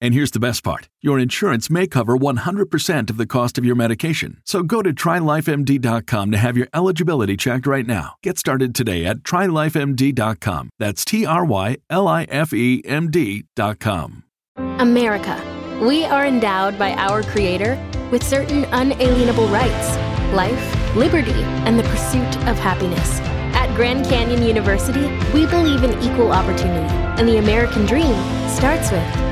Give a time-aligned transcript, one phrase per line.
[0.00, 3.74] And here's the best part your insurance may cover 100% of the cost of your
[3.74, 4.40] medication.
[4.44, 8.14] So go to trylifemd.com to have your eligibility checked right now.
[8.22, 10.70] Get started today at trylifemd.com.
[10.78, 14.24] That's T R Y L I F E M D.com.
[14.56, 15.40] America.
[15.80, 17.78] We are endowed by our Creator
[18.10, 19.96] with certain unalienable rights
[20.32, 21.32] life, liberty,
[21.64, 23.20] and the pursuit of happiness.
[23.54, 28.14] At Grand Canyon University, we believe in equal opportunity, and the American dream
[28.48, 29.27] starts with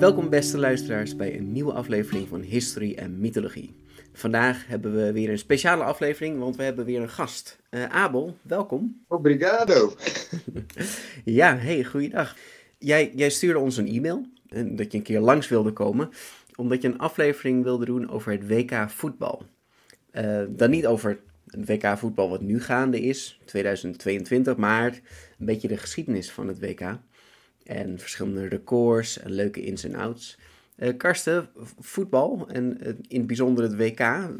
[0.00, 3.74] Welkom beste luisteraars bij een nieuwe aflevering van History en Mythologie.
[4.12, 7.58] Vandaag hebben we weer een speciale aflevering, want we hebben weer een gast.
[7.70, 9.02] Uh, Abel, welkom.
[9.08, 9.94] Obrigado.
[11.24, 12.36] ja, hey, goeiedag.
[12.78, 16.10] Jij, jij stuurde ons een e-mail en dat je een keer langs wilde komen,
[16.54, 19.42] omdat je een aflevering wilde doen over het WK voetbal.
[20.12, 25.00] Uh, dan niet over het WK voetbal wat nu gaande is, 2022, maar
[25.38, 26.98] een beetje de geschiedenis van het WK.
[27.70, 30.38] En verschillende records en leuke ins en outs.
[30.76, 31.48] Uh, Karsten,
[31.78, 34.30] voetbal en uh, in het bijzonder het WK.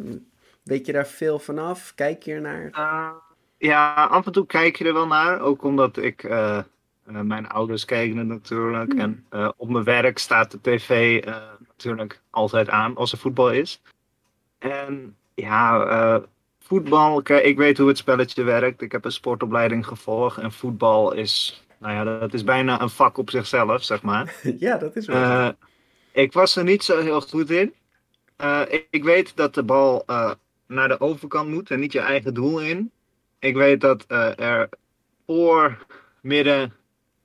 [0.62, 1.92] Weet je daar veel vanaf?
[1.94, 2.70] Kijk je ernaar?
[2.70, 3.10] Uh,
[3.58, 5.40] ja, af en toe kijk je er wel naar.
[5.40, 6.28] Ook omdat ik,
[7.04, 8.92] mijn ouders kijken het natuurlijk.
[8.92, 9.00] Hmm.
[9.00, 11.24] En op mijn werk staat de tv
[11.68, 13.82] natuurlijk altijd aan als er voetbal is.
[14.58, 16.22] En ja,
[16.58, 18.82] voetbal, ik weet hoe het spelletje werkt.
[18.82, 20.38] Ik heb een sportopleiding gevolgd.
[20.38, 24.34] En voetbal is nou ja, dat is bijna een vak op zichzelf, zeg maar.
[24.58, 25.16] ja, dat is wel.
[25.16, 25.48] Uh,
[26.12, 27.74] ik was er niet zo heel goed in.
[28.40, 30.30] Uh, ik, ik, weet dat de bal uh,
[30.66, 32.90] naar de overkant moet en niet je eigen doel in.
[33.38, 34.68] Ik weet dat er
[35.26, 35.86] voor,
[36.20, 36.72] midden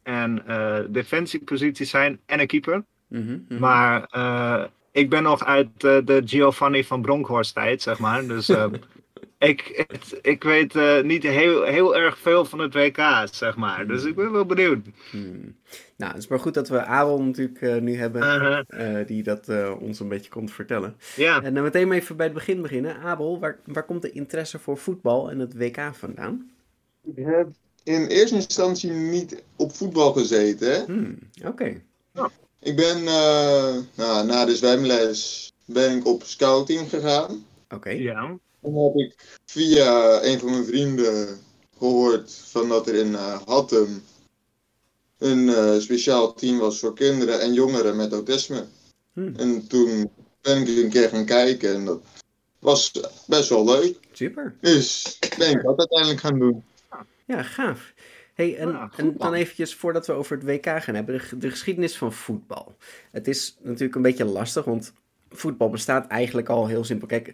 [0.03, 0.43] en
[0.89, 2.83] defensieposities zijn en een keeper.
[3.07, 4.07] Mm -hmm, Maar
[4.91, 8.27] ik ben nog uit de Giovanni van Bronckhorst tijd, zeg maar.
[8.27, 8.47] Dus
[9.37, 9.85] ik,
[10.21, 13.87] ik weet uh, niet heel, heel erg veel van het WK, zeg maar.
[13.87, 14.85] Dus ik ben wel benieuwd.
[15.11, 15.55] Hmm.
[15.97, 18.97] Nou, het is maar goed dat we Aaron natuurlijk uh, nu hebben, uh -huh.
[18.97, 20.95] uh, die dat ons een beetje komt vertellen.
[21.15, 21.41] Ja.
[21.43, 22.97] En dan meteen maar even bij het begin beginnen.
[22.97, 26.51] Abel, waar, waar komt de interesse voor voetbal en het WK vandaan?
[27.03, 27.47] Ik heb
[27.83, 30.85] in eerste instantie niet op voetbal gezeten.
[30.85, 31.17] Hmm.
[31.37, 31.47] Oké.
[31.47, 31.83] Okay.
[32.11, 32.29] Ja.
[32.59, 37.45] Ik ben nou, na de zwemles ben ik op scouting gegaan.
[37.63, 37.75] Oké.
[37.75, 38.01] Okay.
[38.01, 38.37] Ja.
[38.65, 41.39] Toen heb ik via een van mijn vrienden
[41.77, 44.03] gehoord van dat er in uh, Hattem
[45.17, 48.65] een uh, speciaal team was voor kinderen en jongeren met autisme.
[49.13, 49.33] Hmm.
[49.37, 50.09] En toen
[50.41, 52.01] ben ik een keer gaan kijken en dat
[52.59, 52.91] was
[53.27, 53.97] best wel leuk.
[54.11, 54.55] Super.
[54.61, 56.63] Dus ben ik dat uiteindelijk gaan doen.
[57.25, 57.93] Ja, gaaf.
[58.33, 61.49] Hey, en, ja, en dan eventjes voordat we over het WK gaan hebben, de, de
[61.49, 62.75] geschiedenis van voetbal.
[63.11, 64.93] Het is natuurlijk een beetje lastig, want
[65.29, 67.07] voetbal bestaat eigenlijk al heel simpel.
[67.07, 67.33] Kijk,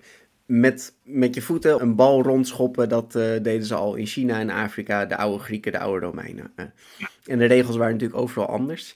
[0.51, 4.49] met, met je voeten een bal rondschoppen, dat uh, deden ze al in China en
[4.49, 6.51] Afrika, de oude Grieken, de oude Romeinen.
[7.25, 8.95] En de regels waren natuurlijk overal anders.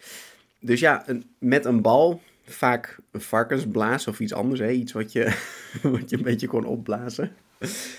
[0.59, 4.69] Dus ja, een, met een bal, vaak een varkensblaas of iets anders, hè?
[4.71, 5.23] iets wat je,
[5.81, 7.31] wat je een beetje kon opblazen.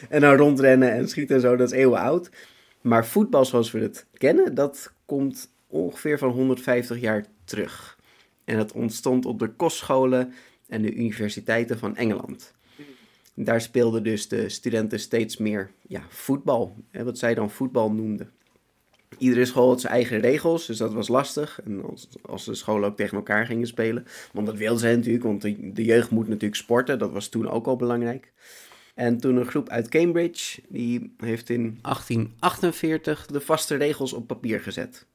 [0.08, 2.30] en dan rondrennen en schieten en zo, dat is eeuwen oud.
[2.80, 7.98] Maar voetbal zoals we het kennen, dat komt ongeveer van 150 jaar terug.
[8.44, 10.32] En dat ontstond op de kostscholen
[10.68, 12.54] en de universiteiten van Engeland.
[13.38, 18.30] Daar speelden dus de studenten steeds meer ja, voetbal, hè, wat zij dan voetbal noemden.
[19.18, 21.60] Iedere school had zijn eigen regels, dus dat was lastig.
[21.64, 21.82] En
[22.22, 24.06] als, de scholen ook tegen elkaar gingen spelen.
[24.32, 26.98] Want dat wilden ze natuurlijk, want de, de jeugd moet natuurlijk sporten.
[26.98, 28.32] Dat was toen ook al belangrijk.
[28.94, 34.60] En toen een groep uit Cambridge, die heeft in 1848 de vaste regels op papier
[34.60, 35.06] gezet.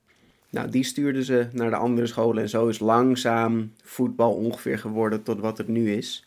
[0.50, 5.24] Nou, die stuurden ze naar de andere scholen en zo is langzaam voetbal ongeveer geworden
[5.24, 6.26] tot wat het nu is.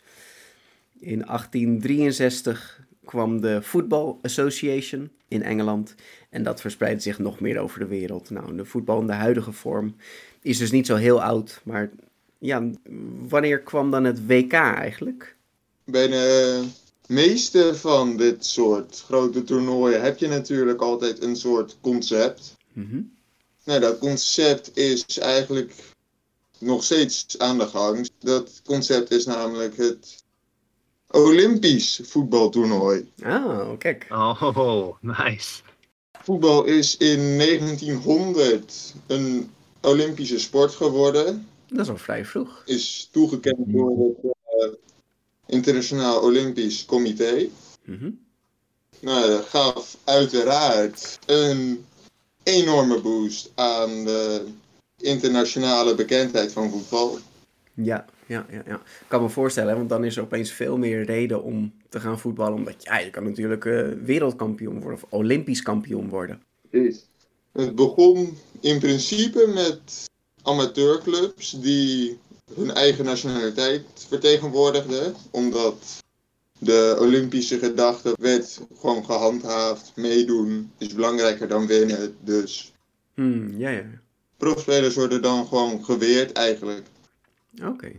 [0.99, 5.95] In 1863 kwam de Football Association in Engeland
[6.29, 8.29] en dat verspreidde zich nog meer over de wereld.
[8.29, 9.95] Nou, de voetbal in de huidige vorm
[10.41, 11.91] is dus niet zo heel oud, maar
[12.37, 12.69] ja,
[13.27, 15.35] wanneer kwam dan het WK eigenlijk?
[15.83, 16.63] Bij de
[17.07, 22.55] meeste van dit soort grote toernooien heb je natuurlijk altijd een soort concept.
[22.73, 23.13] Mm
[23.63, 25.73] Nou, dat concept is eigenlijk
[26.59, 28.09] nog steeds aan de gang.
[28.19, 30.23] Dat concept is namelijk het
[31.15, 33.11] Olympisch voetbaltoernooi.
[33.23, 34.05] Ah, kijk.
[34.09, 35.61] Oh, nice.
[36.23, 39.51] Voetbal is in 1900 een
[39.81, 41.47] Olympische sport geworden.
[41.67, 42.61] Dat is al vrij vroeg.
[42.65, 44.73] Is toegekend door het uh,
[45.45, 47.47] Internationaal Olympisch Comité.
[47.83, 48.09] Mhm.
[48.99, 51.85] Nou, dat gaf uiteraard een
[52.43, 54.45] enorme boost aan de
[54.97, 57.19] internationale bekendheid van voetbal.
[57.73, 58.75] Ja, ja, ja, ja.
[58.75, 62.19] Ik kan me voorstellen, want dan is er opeens veel meer reden om te gaan
[62.19, 62.57] voetballen.
[62.57, 66.41] Omdat ja, je kan natuurlijk uh, wereldkampioen worden of olympisch kampioen worden.
[66.69, 67.05] Precies.
[67.51, 70.09] Het begon in principe met
[70.41, 72.19] amateurclubs die
[72.53, 75.13] hun eigen nationaliteit vertegenwoordigden.
[75.31, 76.03] Omdat
[76.59, 79.91] de Olympische gedachte werd gewoon gehandhaafd.
[79.95, 82.15] Meedoen is belangrijker dan winnen.
[82.21, 82.73] Dus
[83.15, 83.83] Hmm, ja, ja.
[84.37, 86.85] profspelers worden dan gewoon geweerd eigenlijk.
[87.63, 87.91] Oké.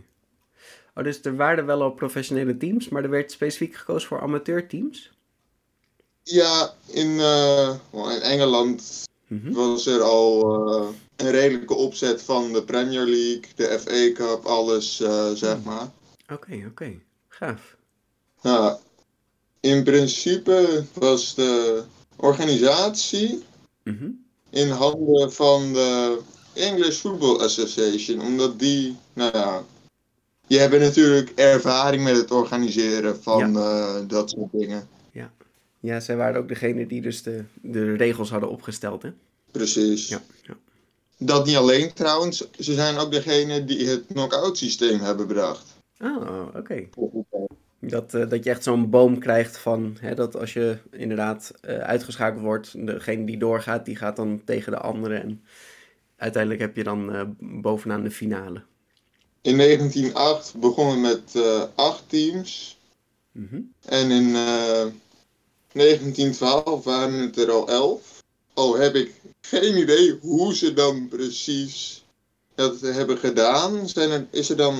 [0.97, 5.11] Oh, dus er waren wel al professionele teams, maar er werd specifiek gekozen voor amateurteams?
[6.23, 9.51] Ja, in, eh, in Engeland Mhm.
[9.51, 10.41] was er al
[10.73, 15.89] eh, een redelijke opzet van de Premier League, de FA Cup, alles eh, zeg maar.
[16.33, 16.93] Oké, oké.
[17.27, 17.75] Gaaf.
[18.41, 18.77] Nou,
[19.59, 21.83] in principe was de
[22.15, 23.43] organisatie
[23.83, 24.09] Mhm.
[24.49, 26.19] in handen van de
[26.53, 29.63] English Football Association, omdat die, nou ja,
[30.47, 34.87] die hebben natuurlijk ervaring met het organiseren van eh, dat soort dingen.
[35.79, 39.11] Ja, zij waren ook degene die dus de, de regels hadden opgesteld, hè?
[39.51, 40.07] Precies.
[40.07, 40.55] Ja, ja.
[41.17, 45.75] Dat niet alleen trouwens, ze zijn ook degene die het knock-out systeem hebben bedacht.
[45.99, 46.87] Oh, oké.
[47.79, 51.77] Dat, eh, dat je echt zo'n boom krijgt van, hè, dat als je inderdaad eh,
[51.77, 55.15] uitgeschakeld wordt, degene die doorgaat, die gaat dan tegen de andere.
[55.15, 55.43] En
[56.15, 58.61] uiteindelijk heb je dan bovenaan de finale.
[59.41, 62.77] In 1908 begonnen met eh, acht teams.
[63.31, 63.59] Mhm.
[63.85, 64.85] En in eh,
[65.71, 68.23] 1912 waren het er al elf.
[68.53, 72.05] Al heb ik geen idee hoe ze dan precies
[72.55, 73.89] dat hebben gedaan.
[73.89, 74.75] Zijn er, is er dan,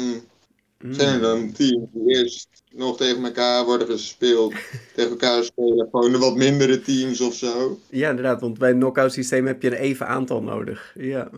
[0.90, 4.54] zijn er dan teams die eerst nog tegen elkaar worden gespeeld,
[4.96, 7.80] tegen elkaar spelen, gewoon de wat mindere teams of zo?
[7.90, 10.94] Ja, inderdaad, want bij een knockout systeem heb je een even aantal nodig.
[10.96, 11.30] Ja.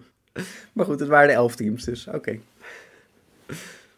[0.74, 2.40] Maar goed, het waren de elf teams, dus oké.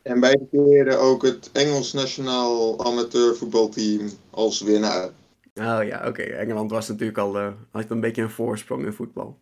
[0.02, 5.10] En beide keren ook het Engels Nationaal Amateurvoetbalteam als winnaar.
[5.56, 6.22] Oh ja, oké.
[6.22, 9.38] Engeland was natuurlijk al, eh, had een beetje een voorsprong in voetbal.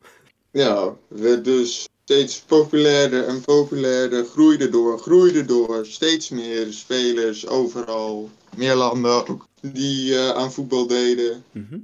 [0.52, 5.86] Ja, werd dus steeds populairder en populairder, groeide door, groeide door.
[5.86, 11.44] Steeds meer spelers overal, meer landen ook, die eh, aan voetbal deden.
[11.52, 11.78] Mhm.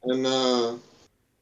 [0.00, 0.70] En eh,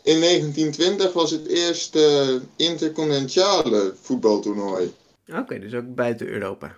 [0.02, 4.92] in 1920 was het eerste intercontinentale voetbaltoernooi,
[5.34, 6.76] Oké, dus ook buiten Europa.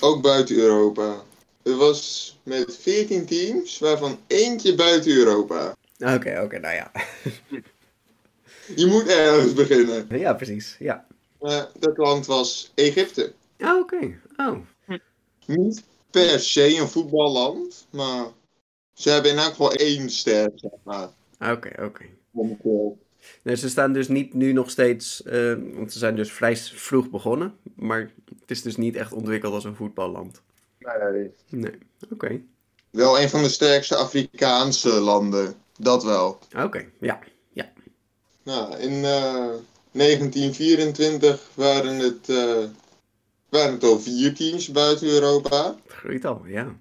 [0.00, 1.22] ook buiten Europa.
[1.62, 5.76] Het was met 14 teams, waarvan eentje buiten Europa.
[5.98, 6.92] Oké, oké, nou ja.
[8.76, 10.06] Je moet ergens beginnen.
[10.18, 10.76] Ja, precies.
[10.78, 11.06] Ja.
[11.40, 13.32] Eh, dat land was Egypte.
[13.58, 14.20] Ah, oké.
[14.36, 14.58] Oh.
[15.46, 18.26] niet per se een voetballand, maar
[18.92, 21.08] ze hebben in elk geval één ster, zeg maar.
[21.38, 22.04] Oké, oké.
[23.42, 27.10] Nee, ze staan dus niet nu nog steeds, eh, want ze zijn dus vrij vroeg
[27.10, 30.42] begonnen, maar het is dus niet echt ontwikkeld als een voetballand.
[31.48, 31.78] Nee,
[32.10, 32.40] oké.
[32.90, 36.38] Wel een van de sterkste Afrikaanse landen, dat wel.
[36.56, 37.18] Oké, ja.
[38.44, 39.50] Nou, in eh,
[39.90, 42.64] 1924 waren het, eh,
[43.48, 45.76] waren het al vier teams buiten Europa.
[45.86, 46.76] Groeit al, ja.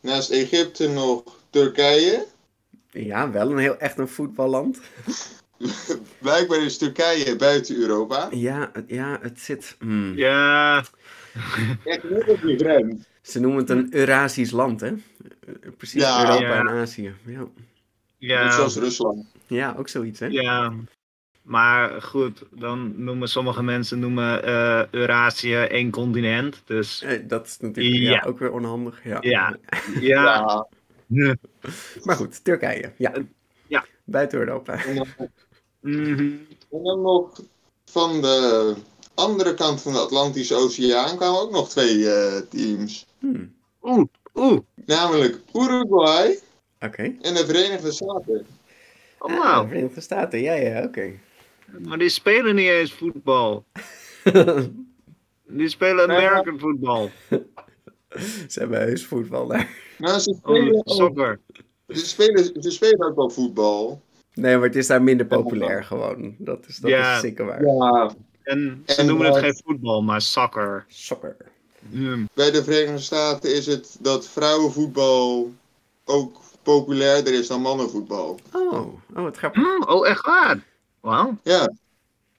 [0.00, 2.26] Naast Egypte nog Turkije.
[2.90, 4.78] Ja, wel een heel echt een voetballand.
[6.20, 8.28] Blijkbaar is Turkije buiten Europa.
[8.30, 9.76] Ja, het, ja, het zit...
[9.78, 10.16] hmm.
[10.16, 10.84] Ja,
[11.84, 13.04] Echt de grens.
[13.22, 14.92] Ze noemen het een Eurasisch land, hè?
[15.76, 16.20] Precies, Ja.
[16.20, 16.58] Europa Ja.
[16.60, 17.14] en Azië.
[17.24, 17.38] Ja.
[17.38, 17.48] Net
[18.18, 19.26] ja, zoals Rusland.
[19.46, 20.26] ja, ook zoiets, hè?
[20.26, 20.72] ja.
[21.42, 26.62] Maar goed, dan noemen sommige mensen noemen eh Eurasië één continent.
[26.64, 28.10] Dus Eh, dat is natuurlijk ja.
[28.10, 28.22] Ja.
[28.26, 29.04] ook weer onhandig.
[29.04, 29.16] Ja.
[29.20, 29.56] ja,
[30.00, 30.66] ja.
[31.06, 31.36] Ja.
[32.04, 32.92] Maar goed, Turkije.
[32.96, 33.12] Ja.
[33.66, 33.84] Ja.
[34.04, 34.78] Buiten Europa.
[35.88, 36.36] En dan, Mhm.
[36.70, 37.40] en dan nog
[37.84, 38.74] van de
[39.14, 43.06] andere kant van de Atlantische Oceaan kwamen ook nog twee eh, teams.
[43.18, 43.54] Hmm.
[43.82, 44.04] Oeh,
[44.34, 44.58] oeh.
[44.86, 46.38] Namelijk Uruguay
[46.80, 47.02] Oké.
[47.02, 48.46] en de Verenigde Staten.
[49.18, 49.66] Oh, Ah, wauw.
[49.68, 51.12] Verenigde Staten, ja, ja, oké.
[51.78, 53.64] Maar die spelen niet eens voetbal.
[55.50, 57.10] Die spelen American voetbal.
[58.48, 59.68] Ze hebben heus voetbal daar.
[59.98, 61.40] Nou, ze spelen, Oh, soccer.
[61.88, 64.00] ze, spelen, ze spelen ook wel voetbal.
[64.38, 66.34] Nee, maar het is daar minder populair gewoon.
[66.38, 67.14] Dat is, dat Ja.
[67.14, 67.64] is zeker waar.
[67.66, 70.84] Ja, En ze En, noemen het eh, geen voetbal, maar soccer.
[70.88, 71.36] Soccer.
[71.90, 72.28] Hmm.
[72.34, 75.52] bij de Verenigde Staten is het dat vrouwenvoetbal
[76.04, 78.38] ook populairder is dan mannenvoetbal.
[78.52, 79.62] Oh, oh, wat grappig.
[79.62, 80.64] Hmm, Oh, echt waar?
[81.00, 81.36] Wauw.
[81.42, 81.72] Ja,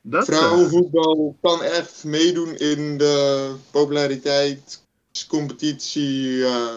[0.01, 6.67] Dat, eh, vrouwenvoetbal kan echt meedoen in de populariteitscompetitie eh,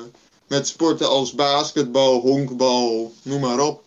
[0.48, 3.84] met sporten als basketbal, honkbal, noem maar op.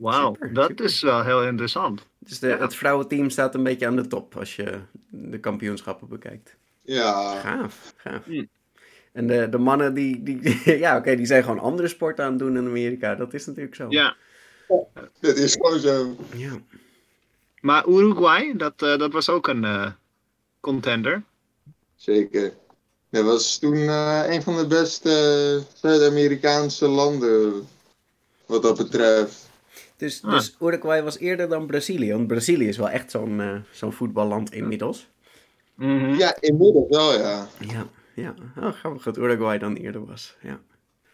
[0.00, 0.84] Wauw, dat super.
[0.84, 2.06] is wel heel interessant.
[2.18, 4.78] Dus de, het vrouwenteam staat een beetje aan de top als je
[5.08, 6.56] de kampioenschappen bekijkt.
[6.82, 8.24] Ja, Gaaf, gaaf.
[8.24, 8.48] Hmm.
[9.12, 12.38] En de, de mannen die, die ja oké, die zijn gewoon andere sporten aan het
[12.38, 13.14] doen in Amerika.
[13.14, 13.86] Dat is natuurlijk zo.
[13.88, 14.16] Ja,
[15.20, 16.16] dat is gewoon zo.
[16.36, 16.58] Ja.
[17.60, 19.90] maar Uruguay, dat, eh, dat was ook een eh,
[20.60, 21.22] contender.
[21.96, 22.52] Zeker.
[23.10, 27.68] Dat was toen eh, een van de beste Zuid-Amerikaanse landen
[28.46, 29.49] wat dat betreft.
[30.00, 30.30] Dus, Ah.
[30.30, 32.12] dus Uruguay was eerder dan Brazilië.
[32.12, 35.06] Want Brazilië is wel echt zo'n eh, zo'n voetballand inmiddels.
[35.74, 36.14] Mhm.
[36.14, 37.48] Ja, inmiddels wel, ja.
[37.58, 38.34] Ja, ja.
[38.60, 40.34] Oh, grappig dat Uruguay dan eerder was.
[40.42, 40.60] Ja.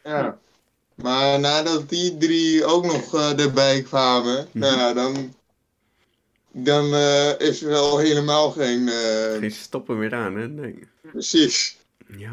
[0.04, 0.38] ja.
[0.94, 5.34] Maar nadat die drie ook nog eh, erbij kwamen, nou ja, dan,
[6.52, 8.88] dan eh, is er wel helemaal geen...
[8.88, 10.48] eh, Geen stoppen meer aan, hè?
[10.48, 10.88] Nee.
[11.00, 11.76] precies.
[12.16, 12.32] Ja.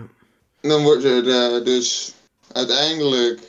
[0.62, 2.14] Dan wordt er dus
[2.52, 3.40] uiteindelijk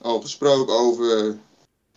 [0.00, 1.36] al gesproken over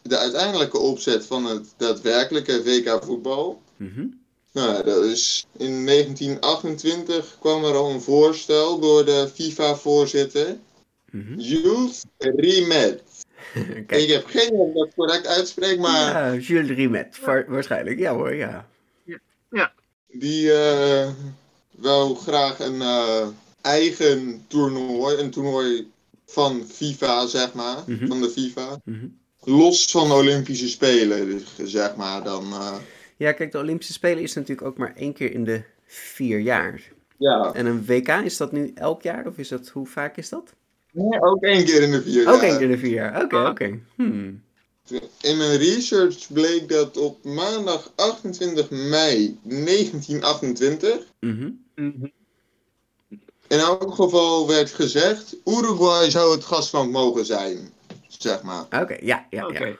[0.01, 3.61] de uiteindelijke opzet van het daadwerkelijke WK voetbal.
[3.77, 4.05] Mhm.
[4.51, 10.57] Nou, ja, dat is in 1928 kwam er al een voorstel door de FIFA-voorzitter
[11.11, 11.39] Mhm.
[11.39, 13.03] Jules Rimet.
[13.87, 13.91] Kijk.
[14.01, 17.19] Ik heb geen idee of ik dat correct uitspreek, maar Ja, Jules Rimet.
[17.47, 17.99] Waarschijnlijk.
[17.99, 18.67] Ja hoor, ja.
[20.11, 21.09] die eh
[21.71, 23.27] wou graag een eh,
[23.61, 25.91] eigen toernooi, een toernooi
[26.25, 28.07] van FIFA, zeg maar, Mhm.
[28.07, 28.79] van de FIFA.
[28.83, 29.05] Mhm.
[29.49, 32.43] Los van de Olympische Spelen, zeg maar dan.
[32.53, 32.75] eh,
[33.17, 36.81] Ja, kijk, de Olympische Spelen is natuurlijk ook maar één keer in de vier jaar.
[37.17, 39.27] ja, En een WK, is dat nu elk jaar?
[39.27, 40.53] Of is dat, hoe vaak is dat?
[40.91, 42.43] nee, ook één keer in de vier Ook jaar.
[42.43, 43.23] één keer in de vier jaar.
[43.23, 43.79] Oké, oké.
[43.95, 44.41] Hmm.
[45.21, 51.49] In mijn research bleek dat op maandag 28 mei 1928 Mhm.
[51.75, 52.05] Mhm.
[53.47, 57.69] in elk geval werd gezegd: Uruguay zou het gastland mogen zijn,
[58.21, 58.63] zeg maar.
[58.81, 59.65] Oké, ja, ja, Oké.
[59.65, 59.75] ja.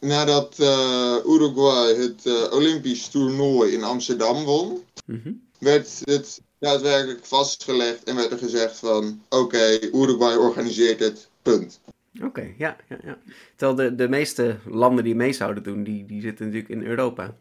[0.00, 5.32] Nadat eh, Uruguay het eh, Olympisch toernooi in Amsterdam won, Mhm.
[5.58, 11.80] werd het daadwerkelijk vastgelegd en werd er gezegd van oké, Uruguay organiseert het, punt.
[12.22, 13.18] Oké, ja, ja, ja.
[13.56, 17.34] Terwijl de, de meeste landen die mee zouden doen, die, die zitten natuurlijk in Europa.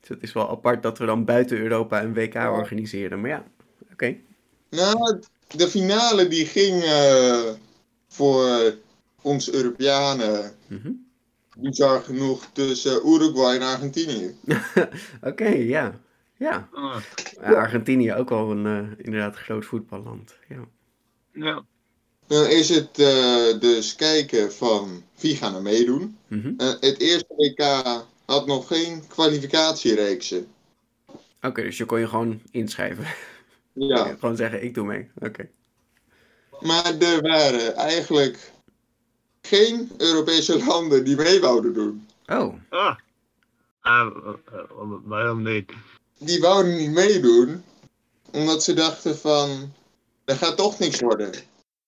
[0.00, 3.20] Dus het is wel apart dat we dan buiten Europa een WK organiseren.
[3.20, 3.44] Maar ja,
[3.92, 4.16] oké.
[4.70, 5.20] Nou,
[5.56, 7.40] de finale die ging eh,
[8.08, 8.74] voor
[9.22, 10.90] ons Europeanen Mhm.
[11.56, 14.34] bizar genoeg tussen Uruguay en Argentinië.
[15.30, 16.00] Oké, ja.
[16.36, 16.68] Ja.
[16.72, 16.96] Ah,
[17.40, 20.34] Ja, Argentinië ook wel een eh, inderdaad groot voetballand.
[20.48, 20.64] Ja.
[21.32, 21.62] ja.
[22.26, 26.16] Dan is het eh, dus kijken van wie gaan er meedoen.
[26.28, 26.52] Mhm.
[26.56, 27.62] Eh, het eerste WK
[28.24, 30.46] had nog geen kwalificatiereeksen.
[31.42, 33.04] Oké, dus je kon je gewoon inschrijven.
[33.72, 34.04] Ja.
[34.18, 35.10] Gewoon zeggen, ik doe mee.
[35.18, 35.48] Oké.
[36.60, 38.52] Maar er waren eigenlijk
[39.42, 42.06] geen Europese landen die mee wouden doen.
[42.26, 42.96] Oh, Ah.
[43.80, 44.64] Ah, eh, eh,
[45.04, 45.72] waarom niet?
[46.18, 47.62] Die wouden niet meedoen,
[48.32, 49.72] omdat ze dachten van,
[50.24, 51.32] er gaat toch niks worden.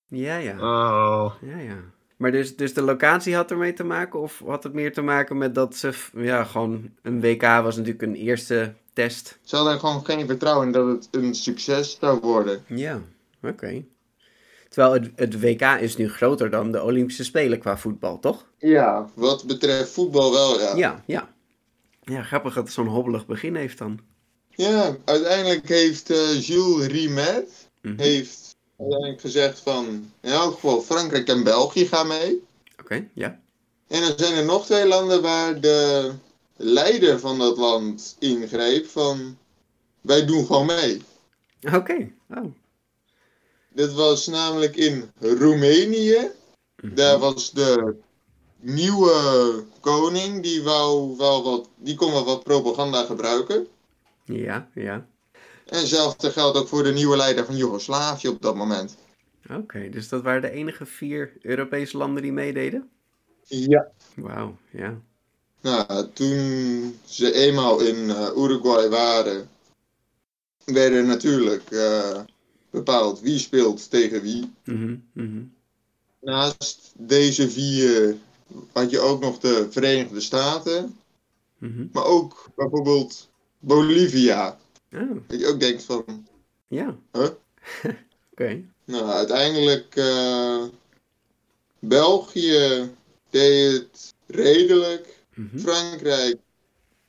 [0.09, 0.53] ja, ja.
[0.59, 1.33] Oh.
[1.41, 1.77] Ja, ja.
[2.17, 4.21] Maar dus, dus de locatie had ermee te maken?
[4.21, 5.93] Of had het meer te maken met dat ze...
[6.15, 6.91] Ja, gewoon...
[7.03, 9.39] Een WK was natuurlijk een eerste test.
[9.43, 12.65] Ze hadden gewoon geen vertrouwen in dat het een succes zou worden.
[12.67, 13.01] Ja,
[13.43, 13.85] oké.
[14.73, 18.47] Terwijl het, het WK is nu groter dan de Olympische Spelen qua voetbal, toch?
[18.59, 19.09] Ja.
[19.15, 20.77] Wat betreft voetbal wel, ja.
[20.77, 21.35] Ja, ja.
[22.03, 24.01] Ja, grappig dat het zo'n hobbelig begin heeft dan.
[24.51, 28.01] Ja, uiteindelijk heeft eh, Jules Rimet Mhm.
[28.01, 32.43] heeft uiteindelijk gezegd van, in elk geval Frankrijk en België gaan mee.
[32.81, 33.41] Oké, ja.
[33.89, 36.11] En dan zijn er nog twee landen waar de
[36.57, 39.37] leider van dat land ingreep van,
[40.01, 41.03] wij doen gewoon mee.
[41.75, 42.45] Oké, oh.
[43.75, 46.31] Dit was namelijk in Roemenië.
[46.83, 46.95] Mhm.
[46.95, 47.97] Daar was de
[48.61, 53.67] nieuwe koning, die, wou wel wat, die kon wel wat propaganda gebruiken.
[54.25, 55.07] Ja, ja.
[55.67, 58.97] En hetzelfde geldt ook voor de nieuwe leider van Joegoslavië op dat moment.
[59.51, 62.91] Oké, dus dat waren de enige vier Europese landen die meededen?
[63.45, 63.91] Ja.
[64.15, 65.01] Wauw, ja.
[65.61, 69.49] Nou, toen ze eenmaal in uh, Uruguay waren,
[70.65, 72.21] werden natuurlijk uh,
[72.73, 74.53] bepaald wie speelt tegen wie.
[74.65, 75.55] Mm -hmm.
[76.21, 78.17] Naast deze vier
[78.73, 80.97] had je ook nog de Verenigde Staten,
[81.59, 81.89] mm -hmm.
[81.93, 84.59] maar ook bijvoorbeeld Bolivia.
[84.93, 85.17] Oh.
[85.27, 86.27] Dat je ook denkt van,
[86.69, 86.97] ja.
[87.13, 87.29] huh?
[88.33, 88.63] Oké.
[88.85, 90.65] Nou, uiteindelijk uh,
[91.79, 92.91] België
[93.31, 95.21] deed het redelijk.
[95.35, 95.59] Mhm.
[95.59, 96.37] Frankrijk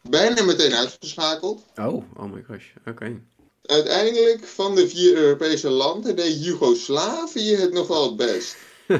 [0.09, 1.65] bijna meteen uitgeschakeld.
[1.75, 3.21] Oh, oh my gosh, oké.
[3.63, 8.57] Uiteindelijk van de vier Europese landen deed Joegoslavië het nog wel het best.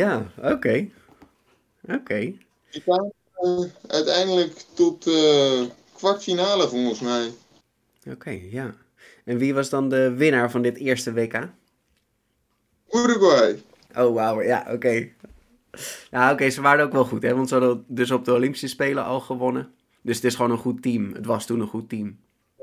[0.00, 0.88] ja, oké.
[1.88, 2.34] Oké.
[2.70, 7.32] Die kwamen uh, uiteindelijk tot de uh, kwartfinale volgens mij.
[8.10, 8.74] Oké, ja.
[9.24, 11.48] En wie was dan de winnaar van dit eerste WK?
[12.90, 13.62] Uruguay.
[13.96, 14.72] Oh, wauw, ja, oké.
[14.74, 15.14] Okay.
[16.10, 17.34] Nou, oké, ze waren ook wel goed, hè?
[17.34, 19.74] Want ze hadden dus op de Olympische Spelen al gewonnen.
[20.02, 21.12] Dus het is gewoon een goed team.
[21.12, 22.18] Het was toen een goed team.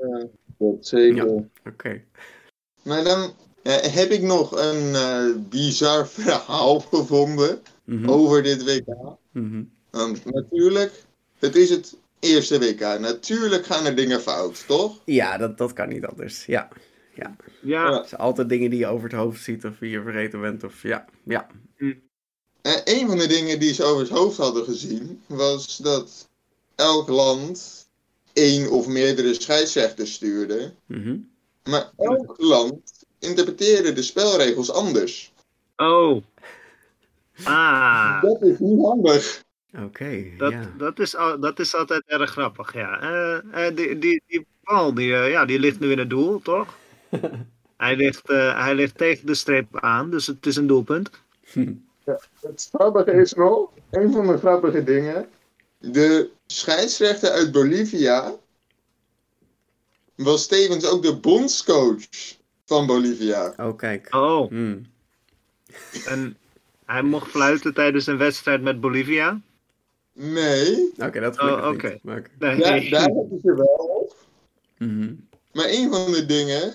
[0.08, 0.26] Ja,
[0.58, 1.26] dat zeker.
[1.26, 1.48] Ja, oké.
[1.68, 2.04] Okay.
[2.82, 3.20] Maar dan
[3.62, 7.96] uh, heb ik nog een uh, bizar verhaal gevonden Mhm.
[7.98, 8.14] mm -hmm.
[8.14, 8.86] over dit WK.
[9.32, 9.72] Mm -hmm.
[9.90, 10.92] Want natuurlijk,
[11.38, 12.80] het is het eerste WK.
[12.80, 15.00] Natuurlijk gaan er dingen fout, toch?
[15.04, 16.46] Ja, dat, dat kan niet anders.
[16.46, 16.68] Ja.
[17.14, 17.36] Ja.
[17.60, 17.98] Ja.
[17.98, 20.64] Het zijn altijd dingen die je over het hoofd ziet of die je vergeten bent.
[20.64, 21.04] Of ja.
[21.24, 21.46] Ja.
[22.62, 26.28] En een van de dingen die ze over het hoofd hadden gezien, was dat
[26.74, 27.83] elk land
[28.34, 30.72] één of meerdere scheidsrechters stuurde.
[30.86, 31.30] Mm -hmm.
[31.62, 35.32] Maar elk land interpreteerde de spelregels anders.
[35.76, 36.22] Oh.
[37.44, 38.22] Ah.
[38.22, 39.44] Dat is niet handig.
[39.74, 40.72] Oké, okay, dat, ja.
[40.78, 41.10] dat, is,
[41.40, 43.02] dat is altijd erg grappig, ja.
[43.02, 46.40] Uh, uh, die, die, die bal, die, uh, ja, die ligt nu in het doel,
[46.42, 46.76] toch?
[47.76, 51.10] hij, ligt, hij ligt tegen de streep aan, dus het is een doelpunt.
[52.04, 55.28] Ja, het grappige is nog, een van de grappige dingen.
[55.78, 58.34] De scheidsrechter uit Bolivia
[60.14, 62.08] was tevens ook de bondscoach
[62.64, 63.54] van Bolivia.
[63.56, 64.14] Oh, kijk.
[64.14, 64.50] Oh.
[64.50, 64.86] Mm.
[66.06, 66.36] En
[66.84, 69.40] hij mocht fluiten tijdens een wedstrijd met Bolivia?
[70.12, 70.92] Nee.
[70.92, 71.66] Oké, okay, dat oh, oké.
[71.66, 72.00] Okay.
[72.04, 72.56] Okay.
[72.56, 72.84] Nee.
[72.84, 74.16] Ja, daar hebben ze wel op.
[74.78, 75.28] Mm -hmm.
[75.52, 76.74] Maar een van de dingen,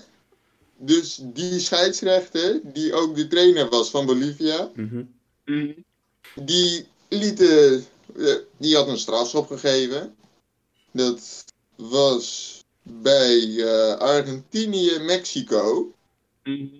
[0.76, 5.14] dus die scheidsrechter, die ook de trainer was van Bolivia, mm -hmm.
[5.44, 5.74] Mm.
[6.34, 7.40] die liet,
[8.56, 10.16] die had een strafschop gegeven.
[10.92, 11.44] Dat
[11.76, 15.92] was bij uh, Argentinië, Mexico.
[16.44, 16.70] Mm.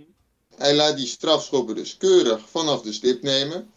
[0.57, 3.71] Hij laat die strafschoppen dus keurig vanaf de stip nemen.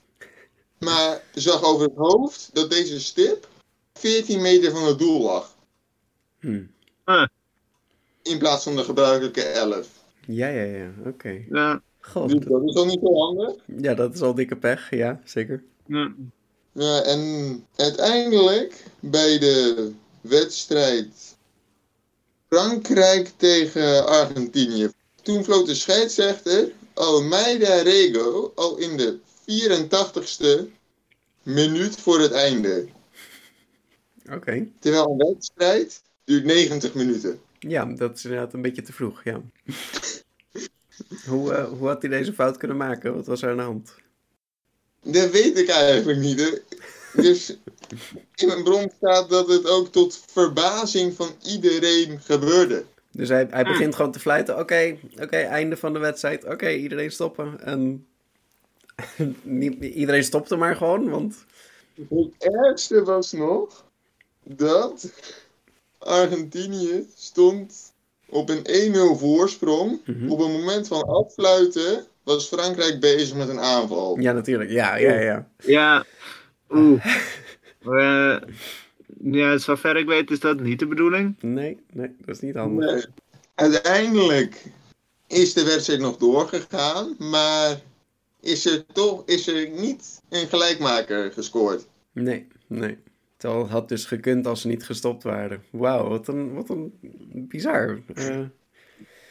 [0.79, 3.47] Maar zag over het hoofd dat deze stip
[3.93, 5.55] 14 meter van het doel lag.
[6.39, 6.71] Hmm.
[7.03, 7.27] Ah.
[8.21, 9.89] In plaats van de gebruikelijke 11.
[10.27, 11.09] Ja, ja, ja, oké.
[11.09, 11.47] Okay.
[11.49, 11.81] Ja.
[11.99, 12.29] God.
[12.29, 13.55] Dus dat is al niet zo handig.
[13.65, 15.63] Ja, dat is al dikke pech, ja, zeker.
[15.85, 16.13] Ja.
[16.73, 21.35] Ja, en uiteindelijk bij de wedstrijd
[22.47, 24.91] Frankrijk tegen Argentinië.
[25.21, 30.71] Toen floot de scheidsrechter Almeida Rego al in de 84ste
[31.43, 32.87] minuut voor het einde.
[34.25, 34.35] Oké.
[34.35, 34.71] Okay.
[34.79, 37.39] Terwijl een wedstrijd duurt 90 minuten.
[37.59, 39.41] Ja, dat is inderdaad een beetje te vroeg, ja.
[41.29, 43.15] hoe, uh, hoe had hij deze fout kunnen maken?
[43.15, 43.95] Wat was er aan de hand?
[45.03, 46.61] Dat weet ik eigenlijk niet.
[47.13, 47.57] Dus
[48.35, 52.83] in mijn bron staat dat het ook tot verbazing van iedereen gebeurde.
[53.11, 54.53] Dus hij, hij begint gewoon te fluiten.
[54.53, 56.43] Oké, okay, oké, okay, einde van de wedstrijd.
[56.43, 57.59] Oké, okay, iedereen stoppen.
[57.63, 58.07] En
[59.79, 61.35] iedereen stopte maar gewoon, want...
[62.09, 63.85] Het ergste was nog
[64.43, 65.11] dat
[65.97, 67.93] Argentinië stond
[68.29, 70.01] op een 1-0 voorsprong.
[70.05, 70.11] Mhm.
[70.11, 70.31] Mm -hmm.
[70.31, 74.19] Op het moment van afsluiten was Frankrijk bezig met een aanval.
[74.19, 74.69] Ja, natuurlijk.
[74.69, 75.47] Ja, ja, ja.
[75.57, 76.05] Ja,
[76.69, 77.05] oeh.
[77.81, 78.37] uh,
[79.41, 81.35] ja, zover ik weet is dat niet de bedoeling.
[81.39, 82.91] Nee, nee, dat is niet handig.
[82.91, 83.05] Nee.
[83.55, 84.63] Uiteindelijk
[85.27, 87.81] is de wedstrijd nog doorgegaan, maar
[88.41, 91.87] is er toch is er niet een gelijkmaker gescoord.
[92.11, 92.97] Nee, nee.
[93.37, 95.63] Het had dus gekund als ze niet gestopt waren.
[95.69, 96.93] Wauw, wat een, wat een
[97.31, 97.99] bizar.
[98.15, 98.39] Uh,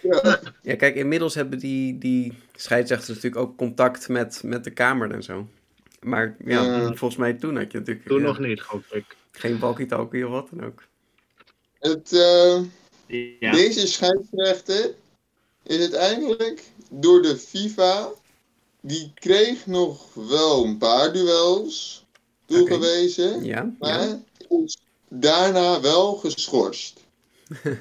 [0.03, 0.41] ja.
[0.63, 5.23] ja, kijk, inmiddels hebben die, die scheidsrechters natuurlijk ook contact met, met de kamer en
[5.23, 5.49] zo.
[6.01, 9.17] Maar ja, volgens mij toen had je natuurlijk Toen ja, nog niet, hoop ik.
[9.31, 10.83] geen walkie-talkie of wat dan ook.
[11.79, 12.63] Het, eh,
[13.41, 13.53] Ja.
[13.53, 14.95] Deze scheidsrechter
[15.63, 18.09] is uiteindelijk door de FIFA
[18.81, 22.05] die kreeg nog wel een paar duels
[22.47, 23.45] toegewezen.
[23.45, 24.21] Ja, maar ja.
[24.49, 27.01] is daarna wel geschorst.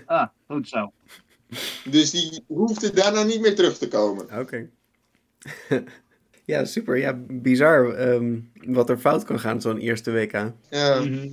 [0.06, 0.92] Ah, goed zo.
[1.90, 4.40] Dus die hoefde daarna niet meer terug te komen.
[4.40, 4.70] Oké.
[6.46, 6.98] ja, super.
[6.98, 10.52] Ja, bizar ehm, wat er fout kan gaan zo'n eerste WK.
[10.70, 11.00] Ja.
[11.00, 11.30] Mhm.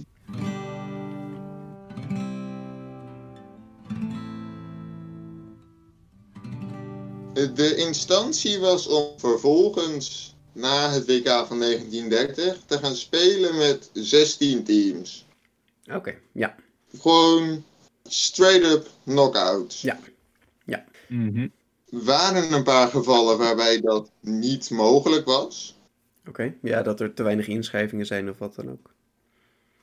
[7.54, 14.64] De instantie was om vervolgens na het WK van 1930 te gaan spelen met 16
[14.64, 15.26] teams.
[15.94, 16.54] Oké, ja.
[16.98, 17.64] Gewoon
[18.08, 19.80] straight up knockouts.
[19.82, 19.98] Ja.
[20.64, 20.84] Ja.
[21.08, 21.48] Mhm.
[21.90, 25.76] Er waren een paar gevallen waarbij dat niet mogelijk was.
[26.28, 26.54] Oké.
[26.62, 28.90] Ja, dat er te weinig inschrijvingen zijn of wat dan ook.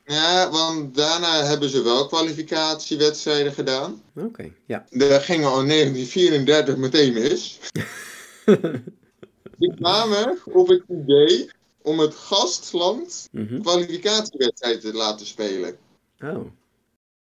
[0.06, 4.02] Ja, want daarna hebben ze wel kwalificatiewedstrijden gedaan.
[4.16, 4.86] Oké, ja.
[4.90, 7.60] Daar gingen al in 1934 meteen mis.
[9.58, 11.50] Die kwamen op het idee
[11.82, 13.62] om het gastland Mhm.
[13.62, 15.78] kwalificatiewedstrijd te laten spelen.
[16.20, 16.46] Oh,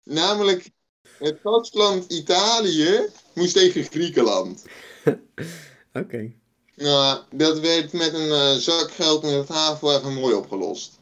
[0.05, 0.71] Namelijk,
[1.23, 4.65] het gastland Italië moest tegen Griekenland.
[6.03, 6.33] oké.
[6.77, 10.99] Nou, dat werd met een eh, zak geld in het havenwagen mooi opgelost.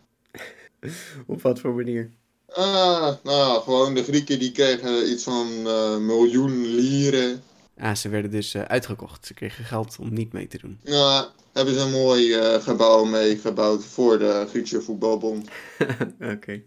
[1.26, 2.10] Op wat voor manier?
[2.48, 7.42] Ah, nou, gewoon de Grieken die kregen iets van eh miljoen lieren.
[7.78, 9.26] Ah, ze werden dus eh, uitgekocht.
[9.26, 10.80] Ze kregen geld om niet mee te doen.
[10.84, 15.48] Nou, hebben ze een mooi gebouw meegebouwd voor de Griekse voetbalbond.
[16.34, 16.62] oké.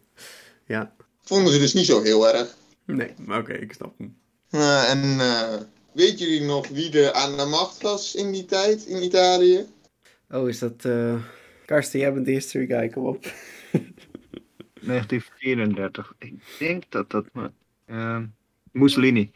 [0.68, 0.94] Ja.
[1.24, 2.56] Vonden ze dus niet zo heel erg.
[2.86, 4.18] Nee, maar oké, ik snap hem.
[4.50, 8.86] Nou, en eh weet jullie nog wie er aan de macht was in die tijd
[8.86, 9.66] in Italië?
[10.30, 10.86] Oh, is dat...
[10.86, 11.16] eh
[11.66, 13.24] Karsten, jij bent de history guy, kom op.
[14.82, 16.14] 1934.
[16.18, 17.26] Ik denk dat dat...
[17.86, 18.22] eh,
[18.72, 19.32] Mussolini.